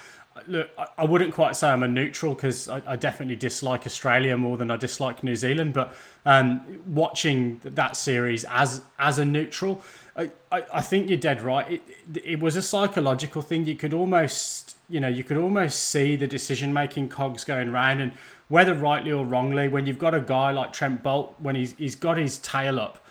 [0.47, 4.57] look, I wouldn't quite say I'm a neutral because I, I, definitely dislike Australia more
[4.57, 5.75] than I dislike New Zealand.
[5.75, 5.95] But
[6.27, 9.83] um, watching that series as as a neutral,
[10.17, 11.71] I, I, I think you're dead right.
[11.71, 11.83] It,
[12.25, 13.67] it was a psychological thing.
[13.67, 18.01] You could almost, you know, you could almost see the decision making cogs going round,
[18.01, 18.13] and
[18.49, 21.97] whether rightly or wrongly, when you've got a guy like Trent Boult, when he's he's
[21.97, 23.04] got his tail up.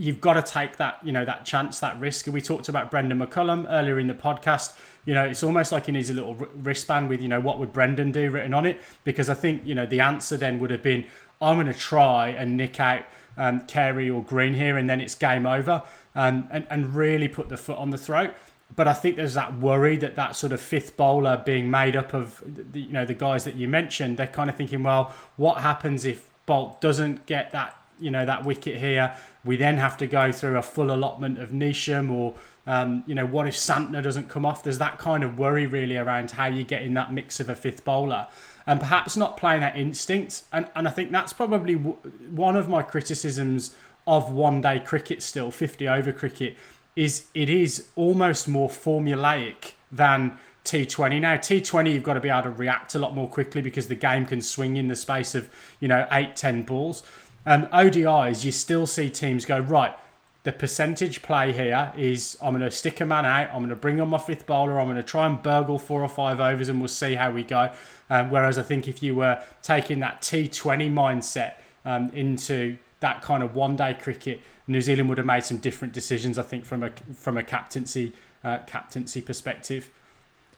[0.00, 2.26] You've got to take that, you know, that chance, that risk.
[2.26, 4.72] We talked about Brendon McCullum earlier in the podcast
[5.04, 7.72] you know, it's almost like he needs a little wristband with, you know, what would
[7.72, 8.80] Brendon do written on it?
[9.04, 11.06] Because I think, you know, the answer then would have been,
[11.40, 13.04] I'm going to try and nick out
[13.38, 15.82] um, Carey or Green here, and then it's game over,
[16.14, 18.34] um, and and really put the foot on the throat.
[18.76, 22.12] But I think there's that worry that that sort of fifth bowler being made up
[22.12, 24.18] of, the, you know, the guys that you mentioned.
[24.18, 28.44] They're kind of thinking, well, what happens if Boult doesn't get that, you know, that
[28.44, 29.14] wicket here?
[29.44, 32.34] We then have to go through a full allotment of Neesham or
[32.66, 34.62] um, you know, what if Santner doesn't come off?
[34.62, 37.54] There's that kind of worry really around how you get in that mix of a
[37.54, 38.28] fifth bowler
[38.66, 40.44] and perhaps not playing that instinct.
[40.52, 41.96] And, and I think that's probably w-
[42.30, 43.74] one of my criticisms
[44.06, 46.56] of one day cricket still, 50 over cricket,
[46.96, 51.20] is it is almost more formulaic than T20.
[51.20, 53.94] Now, T20, you've got to be able to react a lot more quickly because the
[53.94, 55.48] game can swing in the space of,
[55.80, 57.02] you know, eight, 10 balls.
[57.46, 59.96] Um, ODIs, you still see teams go, right,
[60.42, 63.48] the percentage play here is I'm going to stick a man out.
[63.48, 64.80] I'm going to bring on my fifth bowler.
[64.80, 67.42] I'm going to try and burgle four or five overs, and we'll see how we
[67.42, 67.70] go.
[68.08, 73.42] Um, whereas I think if you were taking that T20 mindset um, into that kind
[73.42, 76.38] of one-day cricket, New Zealand would have made some different decisions.
[76.38, 78.12] I think from a from a captaincy
[78.44, 79.90] uh, captaincy perspective.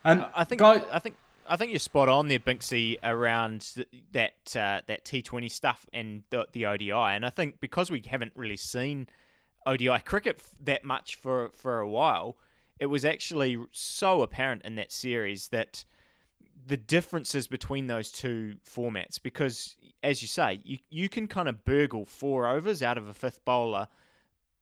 [0.05, 1.17] Um, I think guys, I think
[1.53, 3.75] I think you're spot on there, Binksy, around
[4.13, 6.91] that uh, that T20 stuff and the, the ODI.
[6.93, 9.07] And I think because we haven't really seen
[9.67, 12.39] ODI cricket that much for for a while,
[12.81, 15.85] it was actually so apparent in that series that
[16.67, 21.65] the differences between those two formats because as you say you, you can kind of
[21.65, 23.89] burgle four overs out of a fifth bowler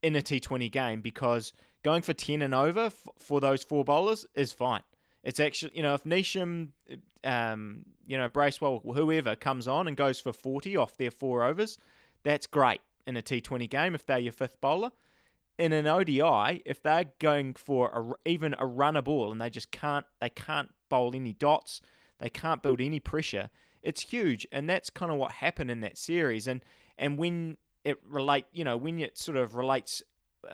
[0.03, 1.53] in a T20 game because
[1.85, 4.83] going for 10 and over f- for those four bowlers is fine.
[5.23, 6.69] It's actually, you know, if Neesham,
[7.25, 11.79] um, you know, Bracewell, whoever comes on and goes for 40 off their four overs,
[12.25, 14.91] that's great in a T20 game if they're your fifth bowler.
[15.59, 19.71] In an ODI, if they're going for a, even a runner ball and they just
[19.71, 21.83] can't, they can't bowl any dots,
[22.19, 23.51] they can't build any pressure.
[23.83, 26.47] It's huge, and that's kind of what happened in that series.
[26.47, 26.65] And
[26.99, 30.03] and when it relate, you know, when it sort of relates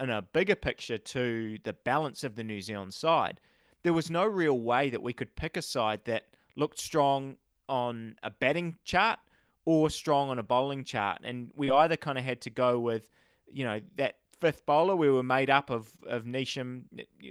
[0.00, 3.40] in a bigger picture to the balance of the New Zealand side,
[3.86, 6.24] there was no real way that we could pick a side that
[6.56, 7.36] looked strong
[7.68, 9.20] on a batting chart
[9.64, 11.20] or strong on a bowling chart.
[11.22, 13.06] And we either kind of had to go with,
[13.46, 16.86] you know, that fifth bowler we were made up of of Neesham,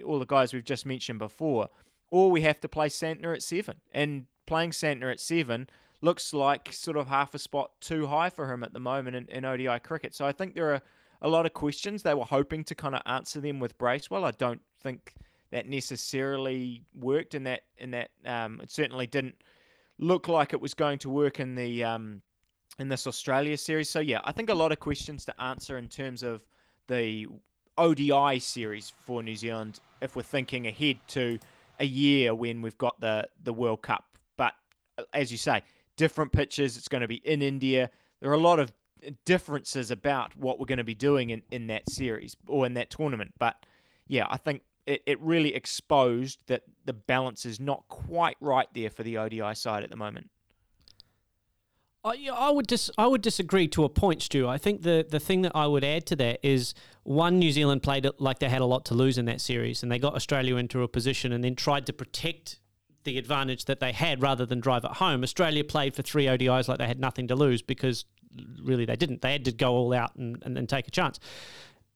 [0.06, 1.68] all the guys we've just mentioned before,
[2.10, 3.82] or we have to play Santner at seven.
[3.92, 5.68] And playing Santner at seven
[6.00, 9.28] looks like sort of half a spot too high for him at the moment in,
[9.28, 10.16] in ODI cricket.
[10.16, 10.82] So I think there are
[11.22, 12.04] a lot of questions.
[12.04, 14.24] They were hoping to kind of answer them with Bracewell.
[14.24, 15.16] I don't think
[15.56, 19.36] that necessarily worked in that in that um, it certainly didn't
[20.00, 22.22] look like it was going to work in the um,
[22.78, 23.90] in this Australia series.
[23.90, 26.42] So yeah, I think a lot of questions to answer in terms of
[26.88, 27.28] the
[27.78, 31.40] ODI series for New Zealand if we're thinking ahead to
[31.80, 34.04] a year when we've got the the World Cup.
[34.36, 34.56] But
[34.98, 35.64] uh, as you say,
[35.96, 36.76] different pitches.
[36.76, 37.90] It's going to be in India.
[38.20, 38.74] There are a lot of
[39.24, 42.90] differences about what we're going to be doing in, in that series or in that
[42.90, 43.34] tournament.
[43.40, 43.56] But
[44.10, 48.90] yeah, I think it, it really exposed that the balance is not quite right there
[48.90, 50.30] for the ODI side at the moment.
[52.04, 54.48] I, I would dis, I would disagree to a point, Stu.
[54.48, 57.82] I think the, the thing that I would add to that is one, New Zealand
[57.82, 60.14] played it like they had a lot to lose in that series, and they got
[60.14, 62.60] Australia into a position and then tried to protect
[63.06, 65.24] the advantage that they had rather than drive it home.
[65.24, 68.06] Australia played for three ODIs like they had nothing to lose because
[68.62, 69.22] really they didn't.
[69.22, 71.20] They had to go all out and, and, and take a chance.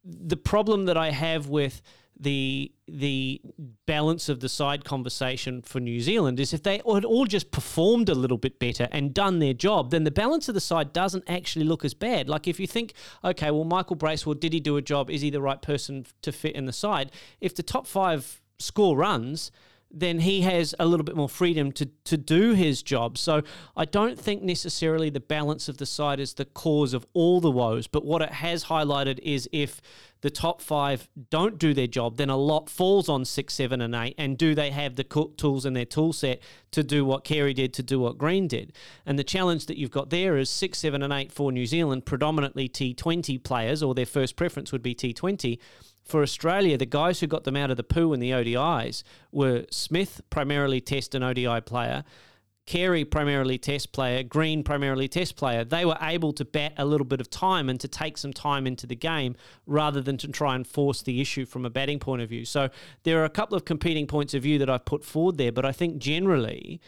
[0.04, 1.82] The problem that I have with
[2.20, 3.40] the the
[3.86, 8.10] balance of the side conversation for New Zealand is if they had all just performed
[8.10, 11.24] a little bit better and done their job, then the balance of the side doesn't
[11.28, 12.28] actually look as bad.
[12.28, 15.10] Like if you think, okay, well, Michael Bracewell, did he do a job?
[15.10, 17.12] Is he the right person to fit in the side?
[17.40, 19.52] If the top five score runs,
[19.92, 23.18] then he has a little bit more freedom to, to do his job.
[23.18, 23.42] So
[23.76, 27.50] I don't think necessarily the balance of the side is the cause of all the
[27.50, 29.82] woes, but what it has highlighted is if
[30.22, 33.96] the top five don't do their job, then a lot falls on six, seven, and
[33.96, 34.16] eight.
[34.18, 35.04] And do they have the
[35.38, 38.74] tools in their tool set to do what Carey did, to do what Green did?
[39.06, 42.06] And the challenge that you've got there is six, seven, and eight for New Zealand,
[42.06, 45.58] predominantly T20 players, or their first preference would be T20
[46.10, 49.66] for Australia, the guys who got them out of the poo in the ODIs were
[49.70, 52.04] Smith, primarily Test and ODI player,
[52.66, 55.64] Carey, primarily Test player, Green, primarily Test player.
[55.64, 58.68] They were able to bat a little bit of time and to take some time
[58.68, 62.22] into the game rather than to try and force the issue from a batting point
[62.22, 62.46] of view.
[62.46, 62.70] So
[63.04, 65.66] there are a couple of competing points of view that I've put forward there, but
[65.66, 66.80] I think generally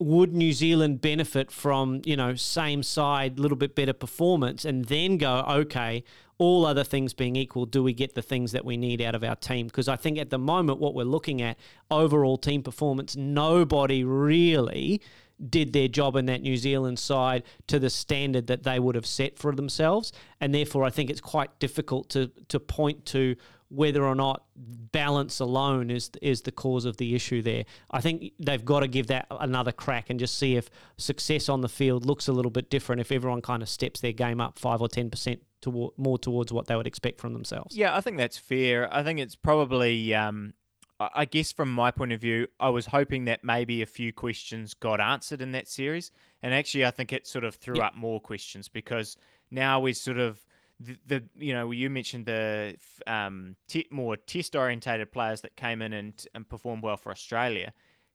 [0.00, 5.18] would New Zealand benefit from, you know, same side, little bit better performance, and then
[5.18, 6.02] go, okay,
[6.40, 9.22] all other things being equal, do we get the things that we need out of
[9.22, 9.66] our team?
[9.66, 11.58] Because I think at the moment, what we're looking at,
[11.90, 15.02] overall team performance, nobody really
[15.48, 19.06] did their job in that New Zealand side to the standard that they would have
[19.06, 20.12] set for themselves.
[20.40, 23.36] And therefore, I think it's quite difficult to, to point to
[23.70, 27.64] whether or not balance alone is is the cause of the issue there.
[27.90, 31.60] I think they've got to give that another crack and just see if success on
[31.60, 34.58] the field looks a little bit different if everyone kind of steps their game up
[34.58, 37.76] 5 or 10% toward, more towards what they would expect from themselves.
[37.76, 38.92] Yeah, I think that's fair.
[38.92, 40.54] I think it's probably um,
[41.00, 44.74] I guess from my point of view, I was hoping that maybe a few questions
[44.74, 46.10] got answered in that series.
[46.42, 49.16] And actually, I think it sort of threw up more questions because
[49.50, 50.44] now we sort of
[50.78, 55.82] the, the you know you mentioned the um, t- more test orientated players that came
[55.82, 57.72] in and, and performed well for Australia.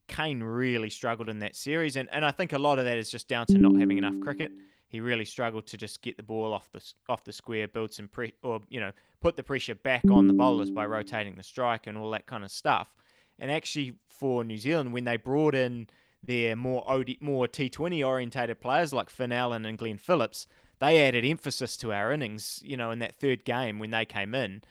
[0.07, 3.09] Kane really struggled in that series, and, and I think a lot of that is
[3.09, 4.51] just down to not having enough cricket.
[4.87, 8.07] He really struggled to just get the ball off the off the square, build some
[8.07, 8.91] pre or you know
[9.25, 12.43] put the pressure back on the bowlers by rotating the strike and all that kind
[12.43, 12.93] of stuff.
[13.39, 15.87] And actually, for New Zealand, when they brought in
[16.23, 20.45] their more OD, more T20 orientated players like Finn Allen and Glenn Phillips,
[20.77, 22.61] they added emphasis to our innings.
[22.63, 24.61] You know, in that third game when they came in,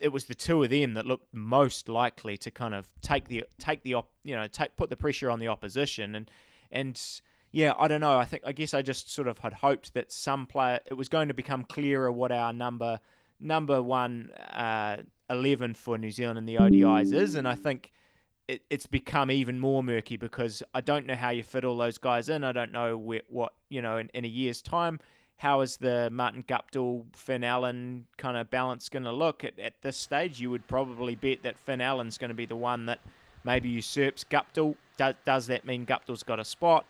[0.00, 3.44] it was the two of them that looked most likely to kind of take the
[3.60, 6.28] take the op, you know take put the pressure on the opposition and
[6.72, 7.00] and
[7.52, 8.18] yeah, I don't know.
[8.18, 11.08] I think I guess I just sort of had hoped that some player it was
[11.08, 12.98] going to become clearer what our number
[13.40, 14.98] number one uh,
[15.30, 17.92] eleven for New Zealand in the ODIs is, and I think
[18.48, 21.98] it, it's become even more murky because I don't know how you fit all those
[21.98, 22.44] guys in.
[22.44, 25.00] I don't know where, what you know in, in a year's time
[25.36, 29.74] how is the Martin Guptill, Finn Allen kind of balance going to look at, at
[29.82, 30.40] this stage?
[30.40, 33.00] You would probably bet that Finn Allen's going to be the one that
[33.44, 34.76] maybe usurps Guptill.
[34.96, 36.86] Does, does that mean Guptill's got a spot?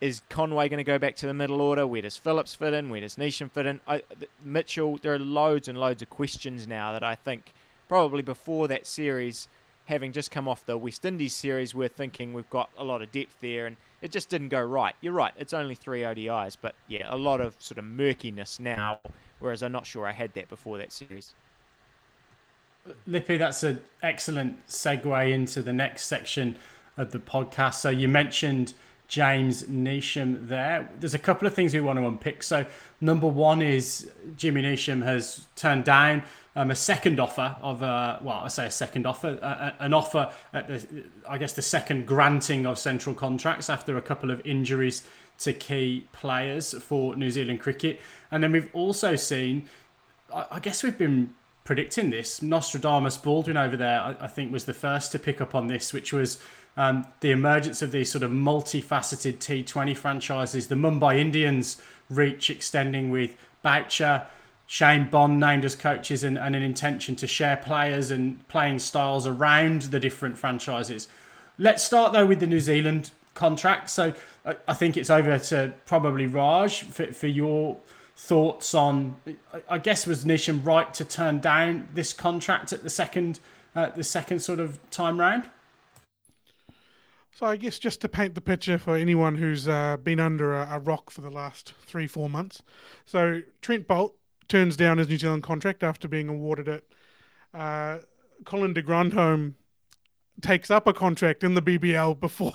[0.00, 1.86] Is Conway going to go back to the middle order?
[1.86, 2.90] Where does Phillips fit in?
[2.90, 3.80] Where does Neesham fit in?
[3.86, 4.02] I,
[4.44, 7.52] Mitchell, there are loads and loads of questions now that I think
[7.88, 9.48] probably before that series,
[9.86, 13.12] having just come off the West Indies series, we're thinking we've got a lot of
[13.12, 14.94] depth there, and it just didn't go right.
[15.00, 19.00] You're right, it's only three ODIs, but yeah, a lot of sort of murkiness now,
[19.38, 21.34] whereas I'm not sure I had that before that series.
[23.06, 26.56] Lippy, that's an excellent segue into the next section
[26.96, 27.74] of the podcast.
[27.74, 28.74] So you mentioned
[29.14, 30.90] James Neesham there.
[30.98, 32.42] There's a couple of things we want to unpick.
[32.42, 32.66] So
[33.00, 36.24] number one is Jimmy Neesham has turned down
[36.56, 40.32] um, a second offer of a well, I say a second offer, uh, an offer
[40.52, 45.04] at the, I guess the second granting of central contracts after a couple of injuries
[45.38, 48.00] to key players for New Zealand cricket,
[48.32, 49.68] and then we've also seen,
[50.32, 52.42] I, I guess we've been predicting this.
[52.42, 55.92] Nostradamus Baldwin over there, I, I think, was the first to pick up on this,
[55.92, 56.38] which was.
[56.76, 63.10] Um, the emergence of these sort of multifaceted T20 franchises, the Mumbai Indians reach extending
[63.10, 64.26] with Boucher,
[64.66, 69.26] Shane Bond named as coaches and, and an intention to share players and playing styles
[69.26, 71.08] around the different franchises.
[71.58, 73.90] Let's start though with the New Zealand contract.
[73.90, 74.14] So
[74.44, 77.76] I, I think it's over to probably Raj for, for your
[78.16, 79.16] thoughts on.
[79.68, 83.40] I guess was Neesham right to turn down this contract at the second,
[83.76, 85.44] uh, the second sort of time round?
[87.34, 90.76] So I guess just to paint the picture for anyone who's uh, been under a,
[90.76, 92.62] a, rock for the last three, four months.
[93.06, 94.12] So Trent Boult
[94.46, 96.84] turns down his New Zealand contract after being awarded it.
[97.52, 97.98] Uh,
[98.44, 99.56] Colin de Grandhomme
[100.42, 102.52] takes up a contract in the BBL before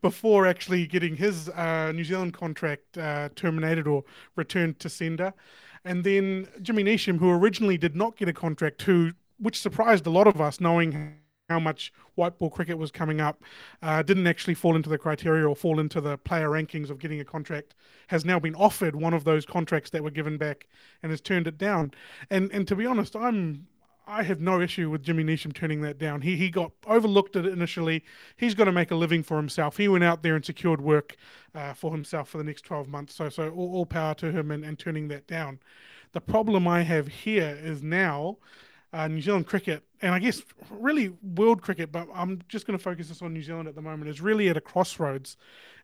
[0.00, 4.04] before actually getting his uh, New Zealand contract uh, terminated or
[4.36, 5.34] returned to sender.
[5.84, 10.10] And then Jimmy Neesham, who originally did not get a contract, who which surprised a
[10.10, 11.16] lot of us, knowing
[11.50, 13.42] how much white ball cricket was coming up,
[13.82, 17.20] uh, didn't actually fall into the criteria or fall into the player rankings of getting
[17.20, 17.74] a contract,
[18.06, 20.68] has now been offered one of those contracts that were given back
[21.02, 21.92] and has turned it down.
[22.30, 23.66] And and to be honest, I'm
[24.06, 26.20] I have no issue with Jimmy Neesham turning that down.
[26.20, 28.04] He he got overlooked it initially.
[28.36, 29.76] He's got to make a living for himself.
[29.76, 31.16] He went out there and secured work
[31.54, 33.16] uh, for himself for the next 12 months.
[33.16, 35.58] So so all, all power to him and, and turning that down.
[36.12, 38.38] The problem I have here is now
[38.92, 42.82] uh, New Zealand cricket, and I guess really world cricket, but I'm just going to
[42.82, 45.36] focus this on New Zealand at the moment, is really at a crossroads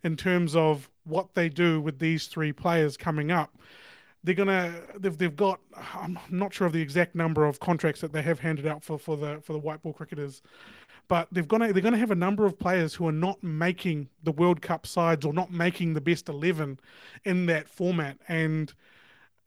[0.03, 3.57] in terms of what they do with these three players coming up.
[4.25, 5.61] They're gonna they've they've got
[5.95, 8.99] I'm not sure of the exact number of contracts that they have handed out for,
[8.99, 10.43] for the for the white ball cricketers,
[11.07, 14.33] but they've gonna they're gonna have a number of players who are not making the
[14.33, 16.81] World Cup sides or not making the best eleven
[17.25, 18.75] in that format and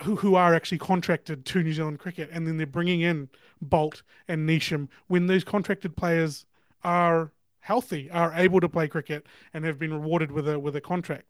[0.04, 3.28] who, who are actually contracted to New Zealand cricket, and then they're bringing in
[3.64, 6.46] Boult and Neesham when those contracted players
[6.84, 7.32] are
[7.62, 11.26] healthy, are able to play cricket, and have been rewarded with a with a contract.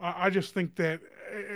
[0.00, 1.00] I, I just think that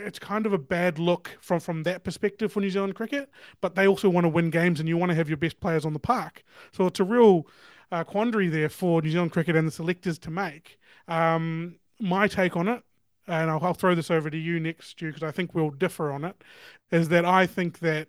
[0.05, 3.31] it's kind of a bad look from from that perspective for New Zealand cricket,
[3.61, 5.85] but they also want to win games, and you want to have your best players
[5.85, 6.43] on the park.
[6.73, 7.47] So it's a real
[7.93, 10.79] uh, quandary there for New Zealand cricket and the selectors to make.
[11.09, 12.83] Um, my take on it
[13.31, 16.11] and I'll, I'll throw this over to you next, Stu, because I think we'll differ
[16.11, 16.43] on it,
[16.91, 18.09] is that I think that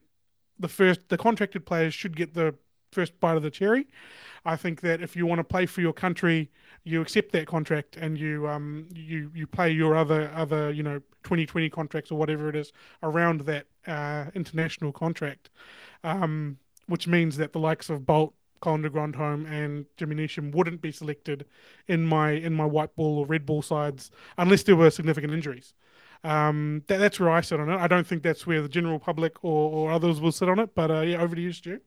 [0.59, 2.55] the first the contracted players should get the
[2.91, 3.87] first bite of the cherry.
[4.45, 6.49] I think that if you want to play for your country,
[6.83, 10.99] you accept that contract and you um you you play your other other you know
[11.23, 12.71] 2020 contracts or whatever it is
[13.03, 15.49] around that uh, international contract,
[16.03, 20.81] um, which means that the likes of Boult, Colin de Grandhomme and Jimmy Neesham wouldn't
[20.81, 21.45] be selected
[21.87, 25.73] in my in my white ball or red ball sides unless there were significant injuries.
[26.23, 27.77] Um, that, that's where I sit on it.
[27.77, 30.75] I don't think that's where the general public or, or others will sit on it.
[30.75, 31.79] But uh, yeah, over to you, Stu.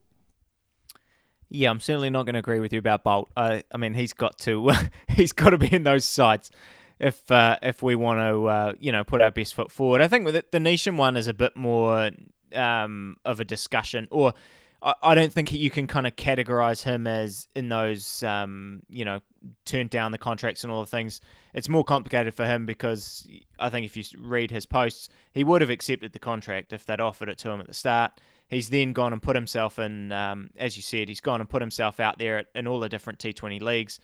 [1.50, 3.26] Yeah, I'm certainly not going to agree with you about Boult.
[3.36, 4.72] I mean, he's got to
[5.08, 6.50] he's got to be in those sides
[6.98, 10.00] if uh, if we want to uh, you know put our best foot forward.
[10.00, 12.10] I think the, the Neesham one is a bit more
[12.54, 14.34] um, of a discussion, or
[15.02, 19.20] I, don't think you can kind of categorize him as in those, um, you know,
[19.64, 21.22] turned down the contracts and all the things.
[21.54, 23.26] It's more complicated for him because
[23.58, 27.00] I think if you read his posts, he would have accepted the contract if they'd
[27.00, 28.20] offered it to him at the start.
[28.48, 31.62] He's then gone and put himself in, um, as you said, he's gone and put
[31.62, 34.00] himself out there in all the different T20 leagues.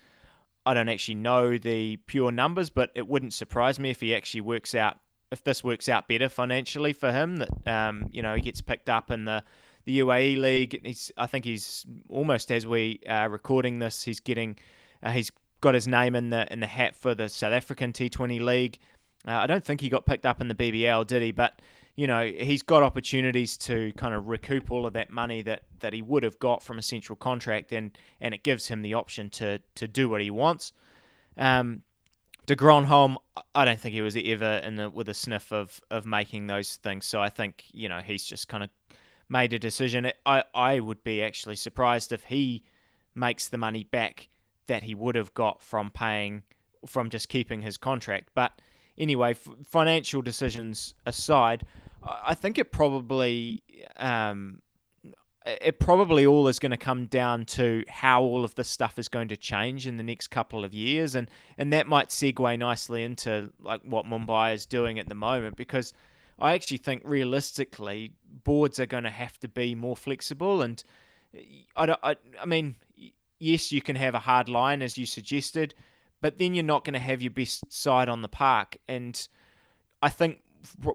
[0.65, 4.43] I don't actually know the pure numbers, but it wouldn't surprise me if he actually
[4.43, 4.99] works out
[5.31, 7.37] if this works out better financially for him.
[7.37, 9.43] That um, you know he gets picked up in the
[9.85, 10.81] the UAE league.
[10.85, 14.59] He's, I think he's almost as we are recording this, he's getting,
[15.03, 18.41] uh, he's got his name in the in the hat for the South African T20
[18.41, 18.79] league.
[19.27, 21.33] Uh, I don't think he got picked up in the BBL, did he?
[21.33, 21.61] But
[21.97, 25.93] you know, he's got opportunities to kind of recoup all of that money that, that
[25.93, 29.29] he would have got from a central contract, and and it gives him the option
[29.31, 30.73] to to do what he wants.
[31.37, 31.83] Um,
[32.47, 33.19] de Grandhomme,
[33.55, 36.77] I don't think he was ever in the, with a sniff of of making those
[36.77, 37.07] things.
[37.07, 38.71] So I think you know he's just kind of
[39.31, 40.11] made a decision.
[40.27, 42.63] I I would be actually surprised if he
[43.15, 44.29] makes the money back
[44.67, 46.43] that he would have got from paying
[46.87, 48.31] from just keeping his contract.
[48.35, 48.53] But
[48.99, 51.65] anyway, f- financial decisions aside,
[52.03, 53.63] I think it probably
[53.97, 54.63] um,
[55.47, 59.09] it probably all is going to come down to how all of this stuff is
[59.09, 63.05] going to change in the next couple of years, and and that might segue nicely
[63.05, 65.93] into like what Mumbai is doing at the moment because
[66.39, 68.13] I actually think realistically
[68.45, 70.83] boards are going to have to be more flexible, and
[71.77, 72.77] I don't, I, I mean
[73.41, 75.75] yes, you can have a hard line as you suggested,
[76.21, 79.29] but then you're not going to have your best side on the park, and
[80.03, 80.41] I think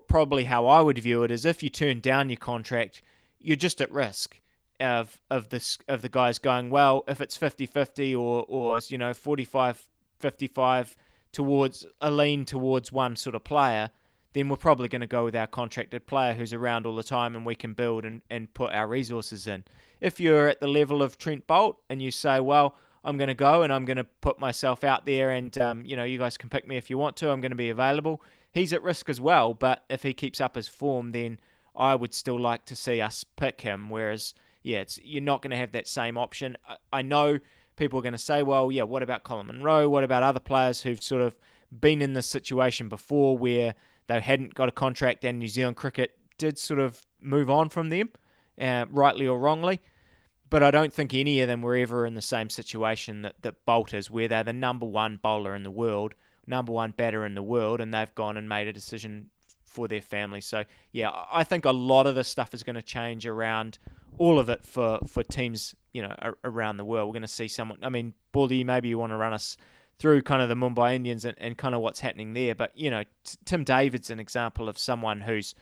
[0.08, 3.02] probably how I would view it is if you turn down your contract,
[3.40, 4.40] you're just at risk
[4.80, 9.12] of of this of the guys going well if it's 50-50 or or you know
[9.12, 10.96] 45-55
[11.32, 13.90] towards a lean towards one sort of player
[14.36, 17.36] then we're probably going to go with our contracted player who's around all the time
[17.36, 19.64] and we can build and, and put our resources in
[20.00, 23.34] if you're at the level of Trent Boult and you say well I'm going to
[23.34, 26.38] go and I'm going to put myself out there and um, you know you guys
[26.38, 28.22] can pick me if you want to I'm going to be available
[28.56, 29.54] he's at risk as well.
[29.54, 31.38] But if he keeps up his form, then
[31.76, 33.92] I would still like to see us pick him.
[33.92, 34.34] Whereas,
[34.64, 36.58] yeah, it's, you're not going to have that same option.
[36.68, 37.38] I, I know
[37.76, 39.88] people are going to say, well, yeah, what about Colin Munro?
[39.90, 41.36] What about other players who've sort of
[41.80, 43.76] been in this situation before where
[44.08, 47.90] they hadn't got a contract and New Zealand cricket did sort of move on from
[47.90, 48.10] them,
[48.60, 49.82] uh, rightly or wrongly.
[50.50, 53.66] But I don't think any of them were ever in the same situation that, that
[53.66, 56.14] Boult is, where they're the number one bowler in the world
[56.48, 59.30] number one batter in the world, and they've gone and made a decision
[59.64, 60.42] for their family.
[60.42, 63.78] So yeah, I think a lot of this stuff is going to change around
[64.18, 67.08] all of it for for teams you know around the world.
[67.08, 67.80] We're going to see someone.
[67.82, 69.58] I mean, Baldy, maybe you want to run us
[70.00, 72.56] through kind of the Mumbai Indians and, and kind of what's happening there.
[72.56, 75.56] But you know, t- Tim David's an example of someone who's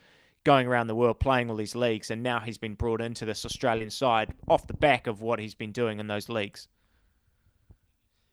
[0.43, 3.45] going around the world playing all these leagues, and now he's been brought into this
[3.45, 6.67] Australian side off the back of what he's been doing in those leagues.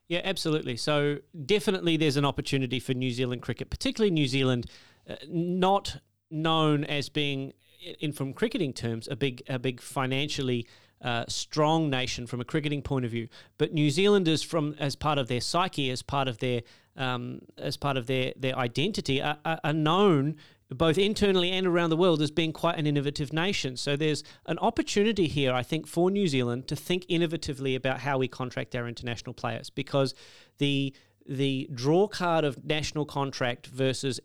[0.09, 0.77] Yeah, absolutely.
[0.77, 4.67] So definitely there's an opportunity for New Zealand cricket, particularly New Zealand,
[5.09, 5.99] uh, not
[6.33, 7.53] known as being,
[8.01, 10.67] in from cricketing terms, a big a big financially
[11.29, 13.29] strong nation from a cricketing point of view.
[13.59, 16.63] But New Zealanders, from as part of their psyche, as part of their
[16.97, 20.37] um, as part of their their identity, are, are known
[20.71, 23.77] both internally and around the world as being quite an innovative nation.
[23.77, 28.19] So there's an opportunity here, I think, for New Zealand to think innovatively about how
[28.19, 30.15] we contract our international players because
[30.59, 30.95] the
[31.27, 34.21] the draw card of national contract versus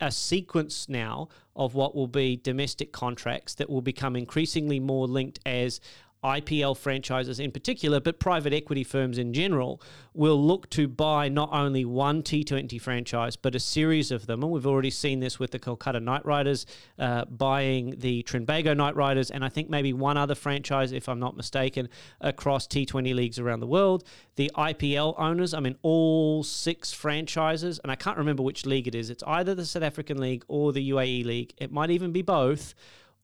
[0.00, 5.40] a sequence now of what will be domestic contracts that will become increasingly more linked
[5.44, 5.80] as
[6.24, 9.80] IPL franchises in particular, but private equity firms in general,
[10.14, 14.42] will look to buy not only one T20 franchise, but a series of them.
[14.42, 16.66] And we've already seen this with the Kolkata Knight Riders
[16.98, 21.20] uh, buying the Trinbago Knight Riders, and I think maybe one other franchise, if I'm
[21.20, 21.88] not mistaken,
[22.20, 24.04] across T20 leagues around the world.
[24.36, 28.94] The IPL owners, I mean, all six franchises, and I can't remember which league it
[28.94, 29.10] is.
[29.10, 31.54] It's either the South African League or the UAE League.
[31.58, 32.74] It might even be both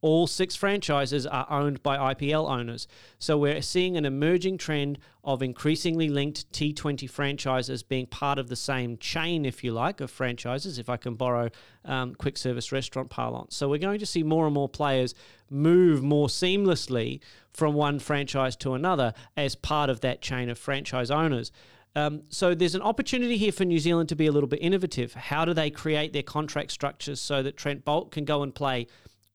[0.05, 2.87] all six franchises are owned by IPL owners.
[3.19, 8.55] So we're seeing an emerging trend of increasingly linked T20 franchises being part of the
[8.55, 11.49] same chain, if you like, of franchises, if I can borrow
[11.87, 13.57] um, quick service restaurant parlance.
[13.57, 15.15] So we're going to see more and more players
[15.49, 17.21] move more seamlessly
[17.55, 21.51] from one franchise to another as part of that chain of franchise owners.
[21.97, 25.15] Um, so there's an opportunity here for New Zealand to be a little bit innovative.
[25.15, 28.87] How do they create their contract structures so that Trent Boult can go and play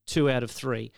[0.10, 0.92] two out of three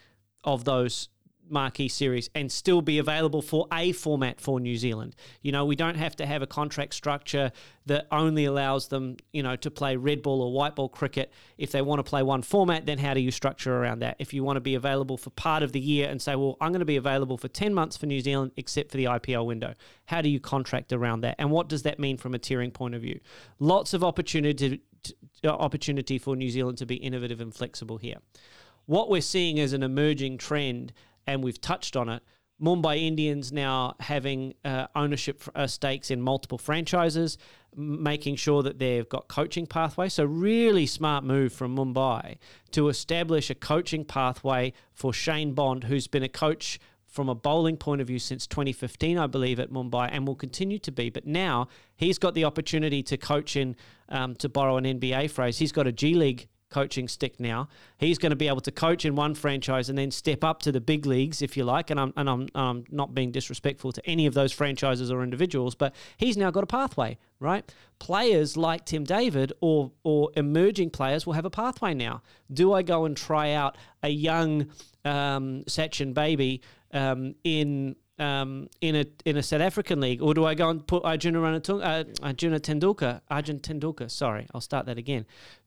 [0.44, 1.10] of those
[1.52, 5.16] marquee series and still be available for a format for New Zealand.
[5.42, 7.52] You know, we don't have to have a contract structure
[7.86, 11.32] that only allows them, you know, to play red ball or white ball cricket.
[11.58, 14.16] If they want to play one format, then how do you structure around that?
[14.18, 16.72] If you want to be available for part of the year and say, well, I'm
[16.72, 19.74] going to be available for 10 months for New Zealand except for the IPL window,
[20.06, 21.36] how do you contract around that?
[21.38, 23.20] And what does that mean from a tiering point of view?
[23.60, 24.82] Lots of opportunity
[25.44, 28.18] opportunity for New Zealand to be innovative and flexible here
[28.86, 30.94] what we're seeing is an emerging trend,
[31.28, 32.24] and we've touched on it.
[32.62, 37.38] Mumbai Indians now having uh, ownership uh, stakes in multiple franchises,
[37.76, 40.10] making sure that they've got coaching pathway.
[40.10, 42.38] So really smart move from Mumbai
[42.72, 47.78] to establish a coaching pathway for Shane Bond, who's been a coach from a bowling
[47.78, 51.10] point of view since 2015, I believe, at Mumbai, and will continue to be.
[51.10, 51.68] But now
[51.98, 53.76] he's got the opportunity to coach in,
[54.08, 57.68] um, to borrow an NBA phrase, he's got a G League coaching stick now.
[57.98, 60.72] He's going to be able to coach in one franchise and then step up to
[60.72, 61.92] the big leagues, if you like.
[61.92, 65.76] And I'm and I'm, I'm not being disrespectful to any of those franchises or individuals,
[65.76, 67.72] but he's now got a pathway, right?
[68.00, 72.24] Players like Tim David or or emerging players will have a pathway now.
[72.52, 74.68] Do I go and try out a young
[75.06, 76.62] um, Sachin baby
[76.94, 80.86] um, in um, in a in a South African league, or do I go and
[80.86, 84.12] put Arjuna, Ranatung, uh, Arjuna Tendulkar, Arjun Tendulkar?
[84.12, 85.26] Sorry, I'll start that again.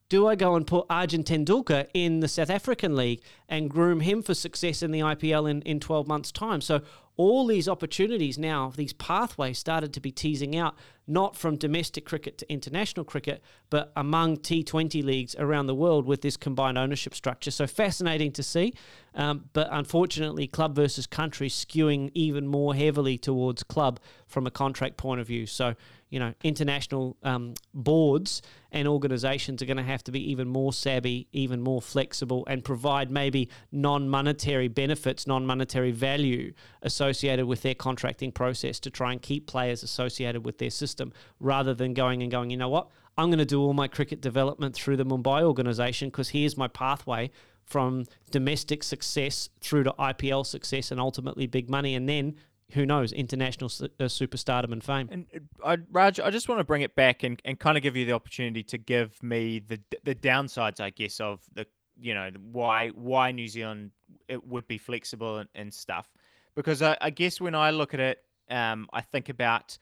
[0.09, 4.23] Do I go and put Arjun Tendulkar in the South African league and groom him
[4.23, 6.61] for success in the IPL in, in 12 months' time?
[6.61, 6.83] So
[7.17, 10.75] all these opportunities now, these pathways started to be teasing out,
[11.07, 16.23] not from domestic cricket to international cricket, but among T20 leagues around the world with
[16.23, 17.51] this combined ownership structure.
[17.51, 18.75] So fascinating to see.
[19.15, 24.97] Um, but unfortunately, club versus country skewing even more heavily towards club from a contract
[24.97, 25.47] point of view.
[25.47, 25.75] So
[26.15, 28.41] you know, international um, boards
[28.71, 32.65] and organizations are going to have to be even more savvy, even more flexible, and
[32.65, 36.53] provide maybe non monetary benefits, non monetary value
[36.83, 40.94] associated with their contracting process to try and keep players associated with their system
[41.41, 44.21] rather than going and going, you know what, I'm going to do all my cricket
[44.21, 47.31] development through the Mumbai organization because here's my pathway
[47.65, 51.95] from domestic success through to IPL success and ultimately big money.
[51.95, 52.35] And then
[52.73, 55.09] who knows, international uh, superstardom and fame.
[55.11, 55.27] And
[55.63, 58.05] uh, Raj, I just want to bring it back and, and kind of give you
[58.05, 61.67] the opportunity to give me the the downsides, I guess, of the
[62.01, 63.93] you know why why New Zealand
[64.29, 66.11] it would be flexible and, and stuff.
[66.55, 68.19] Because I, I, guess when I look at it,
[68.49, 69.77] um, I think about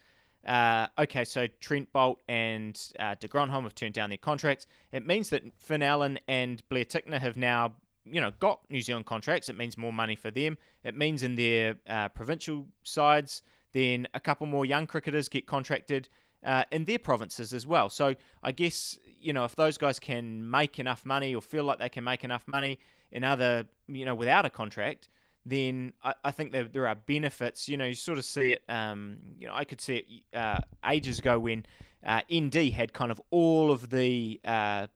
[0.47, 4.67] uh, okay, so Trent Boult and uh, de Grandhomme have turned down their contracts.
[4.93, 7.73] It means that Finn Allen and Blair Tickner have now
[8.05, 10.59] you know, got New Zealand contracts, it means more money for them.
[10.85, 16.09] It means in their uh, provincial sides, then a couple more young cricketers get contracted
[16.45, 17.89] uh, in their provinces as well.
[17.89, 21.79] So I guess you know if those guys can make enough money or feel like
[21.79, 22.79] they can make enough money
[23.13, 25.09] in other, you know, without a contract,
[25.45, 27.69] then I, I think there, there are benefits.
[27.69, 28.63] You know, you sort of see it.
[28.69, 31.67] Um, you know, I could see it uh, ages ago when
[32.07, 34.87] uh, ND had kind of all of the uh,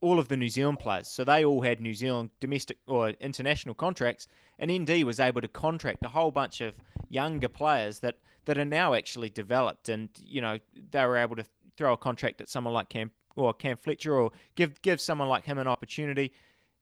[0.00, 1.08] all of the New Zealand players.
[1.08, 4.28] So they all had New Zealand domestic or international contracts,
[4.58, 6.74] and ND was able to contract a whole bunch of
[7.08, 9.88] younger players that, that are now actually developed.
[9.88, 10.58] And, you know,
[10.90, 11.44] they were able to
[11.76, 15.44] throw a contract at someone like Cam or Cam Fletcher or give give someone like
[15.44, 16.32] him an opportunity.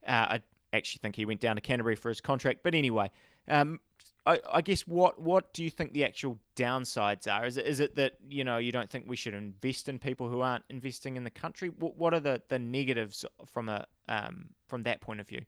[0.05, 0.39] Uh,
[0.73, 2.59] actually think he went down to Canterbury for his contract.
[2.63, 3.09] But anyway,
[3.47, 3.79] um,
[4.27, 7.45] I, I, guess what what do you think the actual downsides are?
[7.45, 10.27] Is it is it that you know you don't think we should invest in people
[10.27, 11.69] who aren't investing in the country?
[11.69, 15.41] What what are the, the negatives from a um, from that point of view?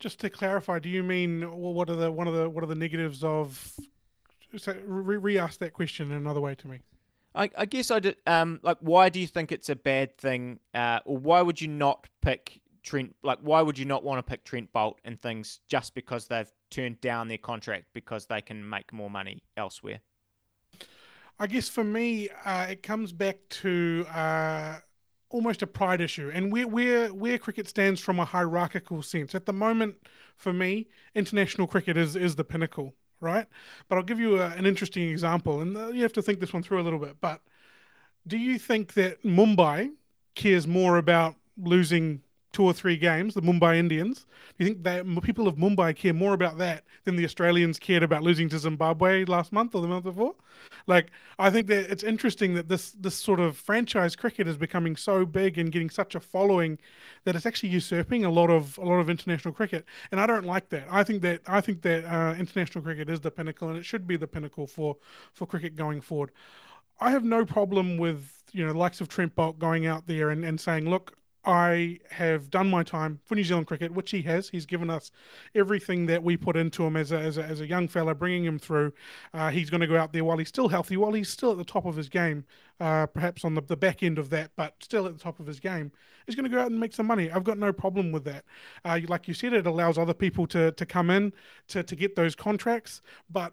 [0.00, 2.68] Just to clarify, do you mean well, what are the one of the what are
[2.68, 3.74] the negatives of?
[4.56, 6.80] So re, ask that question in another way to me.
[7.34, 8.16] I, I guess I did.
[8.26, 11.68] Um, like, why do you think it's a bad thing, uh, or why would you
[11.68, 15.60] not pick Trent, like, why would you not want to pick Trent Boult and things
[15.68, 20.00] just because they've turned down their contract because they can make more money elsewhere?
[21.38, 24.78] I guess for me, uh, it comes back to uh,
[25.30, 29.34] almost a pride issue, and where where where cricket stands from a hierarchical sense.
[29.34, 29.96] At the moment,
[30.36, 33.46] for me, international cricket is is the pinnacle, right?
[33.88, 36.52] But I'll give you a, an interesting example, and uh, you have to think this
[36.52, 37.16] one through a little bit.
[37.20, 37.40] But
[38.26, 39.90] do you think that Mumbai
[40.34, 42.22] cares more about losing
[42.52, 44.26] two or three games, the Mumbai Indians.
[44.58, 48.02] Do you think that people of Mumbai care more about that than the Australians cared
[48.02, 50.34] about losing to Zimbabwe last month or the month before?
[50.86, 54.96] Like, I think that it's interesting that this this sort of franchise cricket is becoming
[54.96, 56.78] so big and getting such a following
[57.24, 60.44] that it's actually usurping a lot of a lot of international cricket, and I don't
[60.44, 60.86] like that.
[60.90, 64.06] I think that I think that uh, international cricket is the pinnacle, and it should
[64.06, 64.96] be the pinnacle for
[65.32, 66.30] for cricket going forward.
[67.00, 70.30] I have no problem with you know the likes of Trent Boult going out there
[70.30, 74.22] and, and saying, look, I have done my time for New Zealand cricket, which he
[74.22, 74.48] has.
[74.48, 75.10] He's given us
[75.54, 78.44] everything that we put into him as a, as a, as a young fella, bringing
[78.44, 78.92] him through.
[79.34, 81.58] Uh, he's going to go out there while he's still healthy, while he's still at
[81.58, 82.44] the top of his game,
[82.78, 85.46] uh, perhaps on the, the back end of that, but still at the top of
[85.46, 85.90] his game.
[86.26, 87.30] He's going to go out and make some money.
[87.30, 88.44] I've got no problem with that.
[88.84, 91.32] Uh, like you said, it allows other people to, to come in
[91.68, 93.02] to, to get those contracts.
[93.28, 93.52] But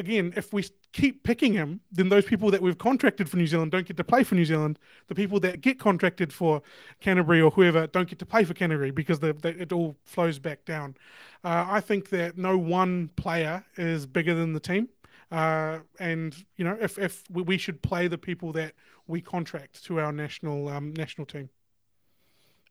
[0.00, 3.70] again, if we keep picking him, then those people that we've contracted for New Zealand
[3.70, 4.78] don't get to play for New Zealand.
[5.08, 6.62] The people that get contracted for
[7.00, 10.96] Canterbury or whoever don't get to play for Canterbury because it all flows back down.
[11.44, 14.88] Uh, I think that no one player is bigger than the team.
[15.30, 18.72] Uh, and you know, if, if we should play the people that
[19.06, 21.50] we contract to our national um, national team.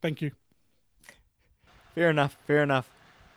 [0.02, 0.32] Thank you.
[1.94, 2.36] Fair enough.
[2.46, 2.90] Fair enough.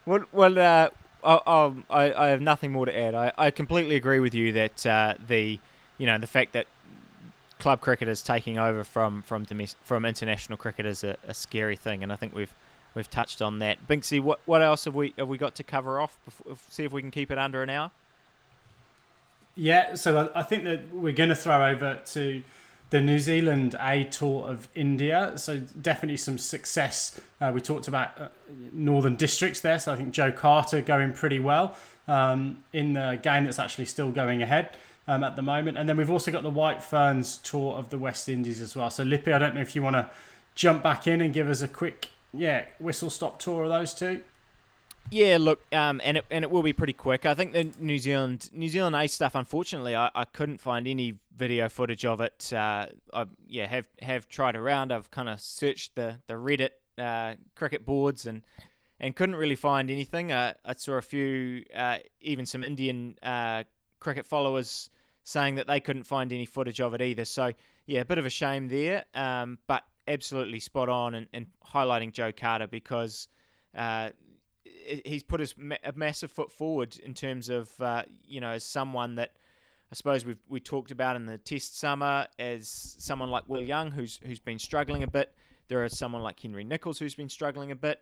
[0.06, 0.90] Well, well, uh,
[1.24, 3.16] I, I, I have nothing more to add.
[3.16, 5.60] I, I completely agree with you that uh, the,
[5.98, 6.68] you know, the fact that
[7.60, 9.46] club cricket is taking over from from
[9.84, 12.54] from international cricket is a, a, scary thing, and I think we've
[12.94, 13.88] we've touched on that.
[13.88, 16.18] Binksy, what what else have we have we got to cover off?
[16.26, 17.92] Before, see if we can keep it under an hour.
[19.56, 22.44] Yeah, so I think that we're going to throw over to
[22.94, 25.34] the New Zealand A Tour of India.
[25.36, 27.20] So definitely some success.
[27.42, 28.28] Uh, we talked about uh,
[28.72, 29.80] Northern Districts there.
[29.80, 31.76] So I think Joe Carter going pretty well
[32.08, 34.78] um, in the game that's actually still going ahead
[35.08, 35.76] um, at the moment.
[35.76, 38.92] And then we've also got the White Ferns Tour of the West Indies as well.
[38.92, 40.08] So Lippy, I don't know if you want to
[40.54, 44.22] jump back in and give us a quick, yeah, whistle stop tour of those two.
[45.12, 47.26] Yeah, look, um, and it and it will be pretty quick.
[47.26, 49.36] I think the New Zealand New Zealand A stuff.
[49.36, 52.52] Unfortunately, I, I couldn't find any video footage of it.
[52.52, 54.92] Uh, I yeah have have tried around.
[54.92, 58.42] I've kind of searched the the Reddit uh, cricket boards and
[59.00, 60.32] and couldn't really find anything.
[60.32, 63.64] Uh, I saw a few, uh, even some Indian uh,
[64.00, 64.90] cricket followers
[65.26, 67.26] saying that they couldn't find any footage of it either.
[67.26, 67.52] So
[67.86, 69.04] yeah, a bit of a shame there.
[69.14, 73.28] Um, but absolutely spot on and, highlighting Joe Carter because
[73.76, 74.10] uh,
[75.06, 75.54] he's put his
[75.84, 79.32] a massive foot forward in terms of uh, you know someone that
[79.92, 83.92] I suppose we we talked about in the Test summer as someone like Will Young
[83.92, 85.34] who's who's been struggling a bit.
[85.68, 88.02] There is someone like Henry Nicholls who's been struggling a bit,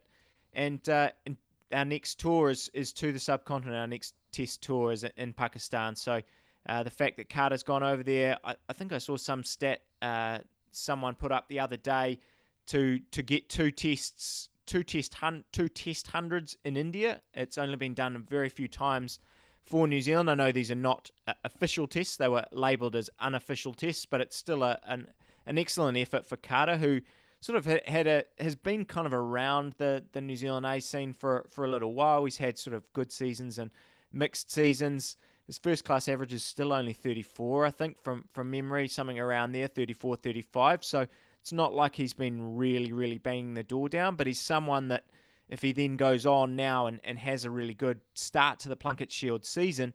[0.54, 1.38] and, uh, and
[1.72, 3.78] our next tour is is to the subcontinent.
[3.78, 5.96] Our next Test tour is in Pakistan.
[5.96, 6.22] So
[6.68, 9.82] uh, the fact that Carter's gone over there, I, I think I saw some stat
[10.02, 10.40] uh,
[10.72, 12.20] someone put up the other day
[12.68, 17.22] to to get two tests two test hun- two test hundreds in India.
[17.34, 19.20] It's only been done a very few times
[19.66, 20.32] for New Zealand.
[20.32, 24.22] I know these are not uh, official tests; they were labelled as unofficial tests, but
[24.22, 25.08] it's still a, an
[25.46, 27.02] an excellent effort for Carter, who
[27.42, 31.14] sort of had a has been kind of around the the New Zealand A scene
[31.14, 32.24] for for a little while.
[32.24, 33.72] He's had sort of good seasons and
[34.14, 35.18] mixed seasons.
[35.48, 39.52] His first class average is still only 34, I think, from from memory, something around
[39.52, 40.86] there, 34, 35.
[40.86, 41.08] So
[41.42, 45.06] it's not like he's been really, really banging the door down, but he's someone that
[45.50, 48.76] if he then goes on now and, and has a really good start to the
[48.76, 49.94] Plunket Shield season,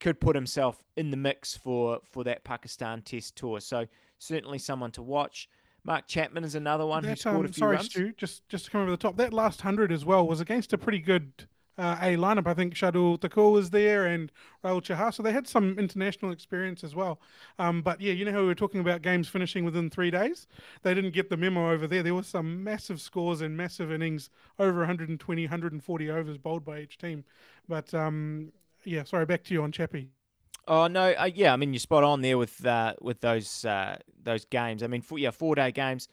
[0.00, 3.60] could put himself in the mix for, for that Pakistan Test tour.
[3.60, 3.86] So
[4.18, 5.48] certainly someone to watch.
[5.84, 7.90] Mark Chapman is another one that, who scored um, a few sorry, runs.
[7.90, 10.72] Stu, just just to come over the top, that last hundred as well was against
[10.72, 11.46] a pretty good
[11.80, 12.46] uh, A lineup.
[12.46, 14.30] I think Shardul Thakur was there and
[14.62, 15.12] Rahul Chahar.
[15.12, 17.20] So they had some international experience as well.
[17.58, 20.46] Um, but yeah, you know how we were talking about games finishing within three days?
[20.82, 22.02] They didn't get the memo over there.
[22.02, 24.28] There were some massive scores and massive innings,
[24.58, 27.24] over 120, 140 overs bowled by each team.
[27.66, 28.52] But um,
[28.84, 30.10] yeah, sorry, back to you on Chappie.
[30.68, 33.96] Oh no, uh, yeah, I mean you're spot on there with uh, with those uh,
[34.22, 34.82] those games.
[34.82, 36.08] I mean, four, yeah, four day games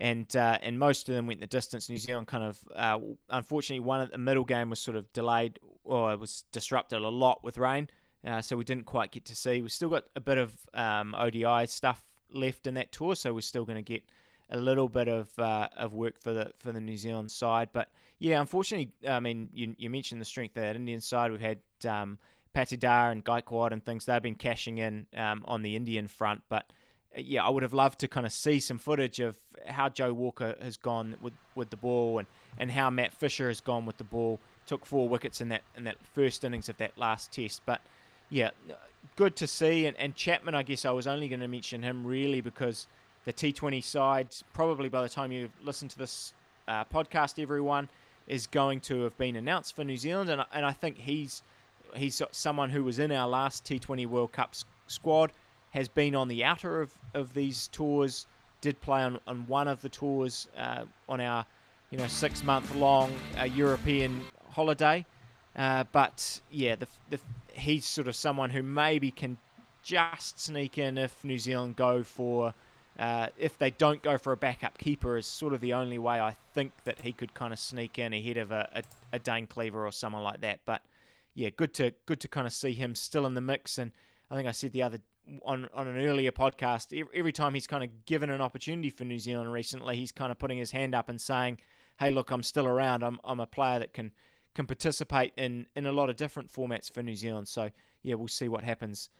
[0.00, 1.88] and uh, and most of them went the distance.
[1.88, 2.98] New Zealand kind of, uh,
[3.28, 7.08] unfortunately, one of the middle game was sort of delayed or it was disrupted a
[7.08, 7.88] lot with rain,
[8.26, 9.60] uh, so we didn't quite get to see.
[9.60, 13.42] We've still got a bit of um, ODI stuff left in that tour, so we're
[13.42, 14.02] still going to get
[14.50, 17.68] a little bit of uh, of work for the for the New Zealand side.
[17.72, 21.30] But yeah, unfortunately, I mean, you, you mentioned the strength of that Indian side.
[21.30, 22.18] We've had um,
[22.54, 24.06] Patidar and Guy Gaikwad and things.
[24.06, 26.72] They've been cashing in um, on the Indian front, but
[27.16, 29.36] yeah, I would have loved to kind of see some footage of
[29.66, 33.60] how Joe Walker has gone with, with the ball and, and how Matt Fisher has
[33.60, 34.38] gone with the ball.
[34.66, 37.62] Took four wickets in that in that first innings of that last test.
[37.66, 37.80] But
[38.28, 38.50] yeah,
[39.16, 39.86] good to see.
[39.86, 42.86] And, and Chapman, I guess I was only going to mention him really because
[43.24, 46.32] the T20 side, probably by the time you listen to this
[46.68, 47.88] uh, podcast, everyone
[48.28, 50.30] is going to have been announced for New Zealand.
[50.30, 51.42] And, and I think he's
[51.96, 54.54] he's someone who was in our last T20 World Cup
[54.86, 55.32] squad
[55.70, 58.26] has been on the outer of, of these tours,
[58.60, 61.46] did play on, on one of the tours uh, on our
[61.90, 65.04] you know six month long uh, European holiday.
[65.56, 67.18] Uh, but yeah, the, the,
[67.52, 69.36] he's sort of someone who maybe can
[69.82, 72.54] just sneak in if New Zealand go for.
[72.98, 76.20] Uh, if they don't go for a backup keeper, is sort of the only way
[76.20, 78.82] I think that he could kind of sneak in ahead of a, a,
[79.14, 80.60] a Dane Cleaver or someone like that.
[80.66, 80.82] But
[81.34, 83.78] yeah, good to good to kind of see him still in the mix.
[83.78, 83.92] And
[84.30, 84.98] I think I said the other
[85.44, 89.18] on on an earlier podcast, every time he's kind of given an opportunity for New
[89.18, 91.58] Zealand recently, he's kind of putting his hand up and saying,
[91.98, 93.02] "Hey, look, I'm still around.
[93.02, 94.12] I'm I'm a player that can
[94.54, 97.70] can participate in in a lot of different formats for New Zealand." So
[98.02, 99.10] yeah, we'll see what happens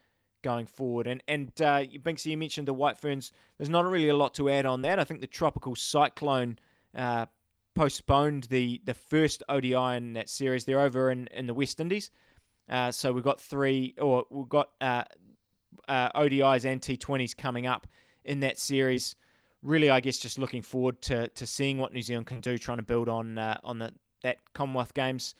[0.42, 1.07] going forward.
[1.07, 3.32] And and uh, Binksy, you mentioned the White Ferns.
[3.59, 4.98] There's not really a lot to add on that.
[4.98, 6.59] I think the tropical cyclone.
[6.94, 7.26] Uh,
[7.76, 10.64] postponed the the first ODI in that series.
[10.64, 12.11] They're over in, in the West Indies.
[12.68, 15.05] Uh, so we've got three, or we've got uh,
[15.91, 17.86] uh, ODIs and T20s coming up
[18.24, 19.16] in that series.
[19.62, 22.78] Really, I guess just looking forward to to seeing what New Zealand can do, trying
[22.78, 25.34] to build on uh, on the that Commonwealth Games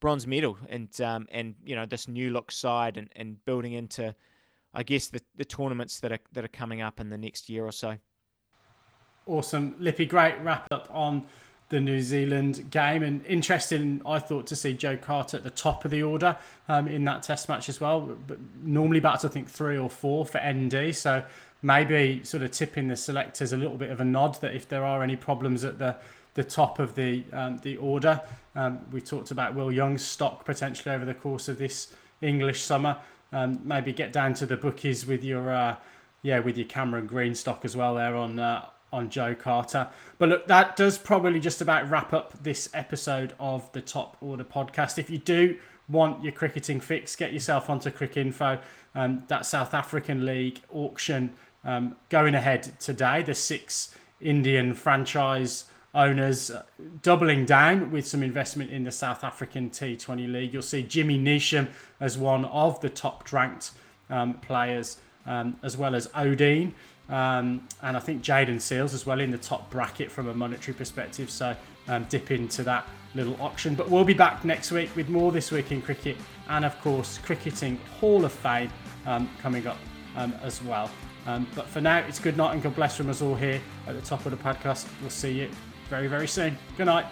[0.00, 4.14] bronze medal and um, and you know this new look side and, and building into
[4.72, 7.64] I guess the, the tournaments that are that are coming up in the next year
[7.64, 7.96] or so.
[9.26, 10.06] Awesome, Lippy.
[10.06, 11.26] Great wrap up on
[11.70, 14.02] the New Zealand game, and interesting.
[14.04, 16.36] I thought to see Joe Carter at the top of the order
[16.68, 18.00] um, in that Test match as well.
[18.26, 21.24] But normally bats I think three or four for ND, so
[21.62, 24.84] maybe sort of tipping the selectors a little bit of a nod that if there
[24.84, 25.96] are any problems at the
[26.34, 28.20] the top of the um, the order,
[28.56, 32.96] um, we talked about Will Young's stock potentially over the course of this English summer.
[33.32, 35.76] Um, maybe get down to the bookies with your uh,
[36.22, 39.88] yeah with your Cameron Green stock as well there on uh, on Joe Carter.
[40.18, 44.44] But look, that does probably just about wrap up this episode of the Top Order
[44.44, 44.98] podcast.
[44.98, 45.56] If you do
[45.88, 48.60] want your cricketing fix, get yourself onto Cricinfo.
[48.94, 51.32] Um, that South African League auction
[51.64, 53.22] um, going ahead today.
[53.22, 55.64] The six Indian franchise
[55.94, 56.62] owners uh,
[57.02, 60.52] doubling down with some investment in the South African T20 League.
[60.52, 61.68] You'll see Jimmy Neesham
[61.98, 63.72] as one of the top ranked
[64.08, 66.74] um, players, um, as well as Odin.
[67.10, 70.74] Um, and I think Jayden Seales as well in the top bracket from a monetary
[70.74, 71.28] perspective.
[71.30, 71.56] So
[71.88, 73.74] um, dip into that little auction.
[73.74, 76.16] But we'll be back next week with more This Week in Cricket
[76.48, 78.70] and, of course, Cricketing Hall of Fame
[79.06, 79.78] um, coming up
[80.16, 80.90] um, as well.
[81.26, 83.94] Um, but for now, it's good night and God bless from us all here at
[83.94, 84.86] the top of the podcast.
[85.00, 85.50] We'll see you
[85.88, 86.56] very, very soon.
[86.76, 87.06] Good night.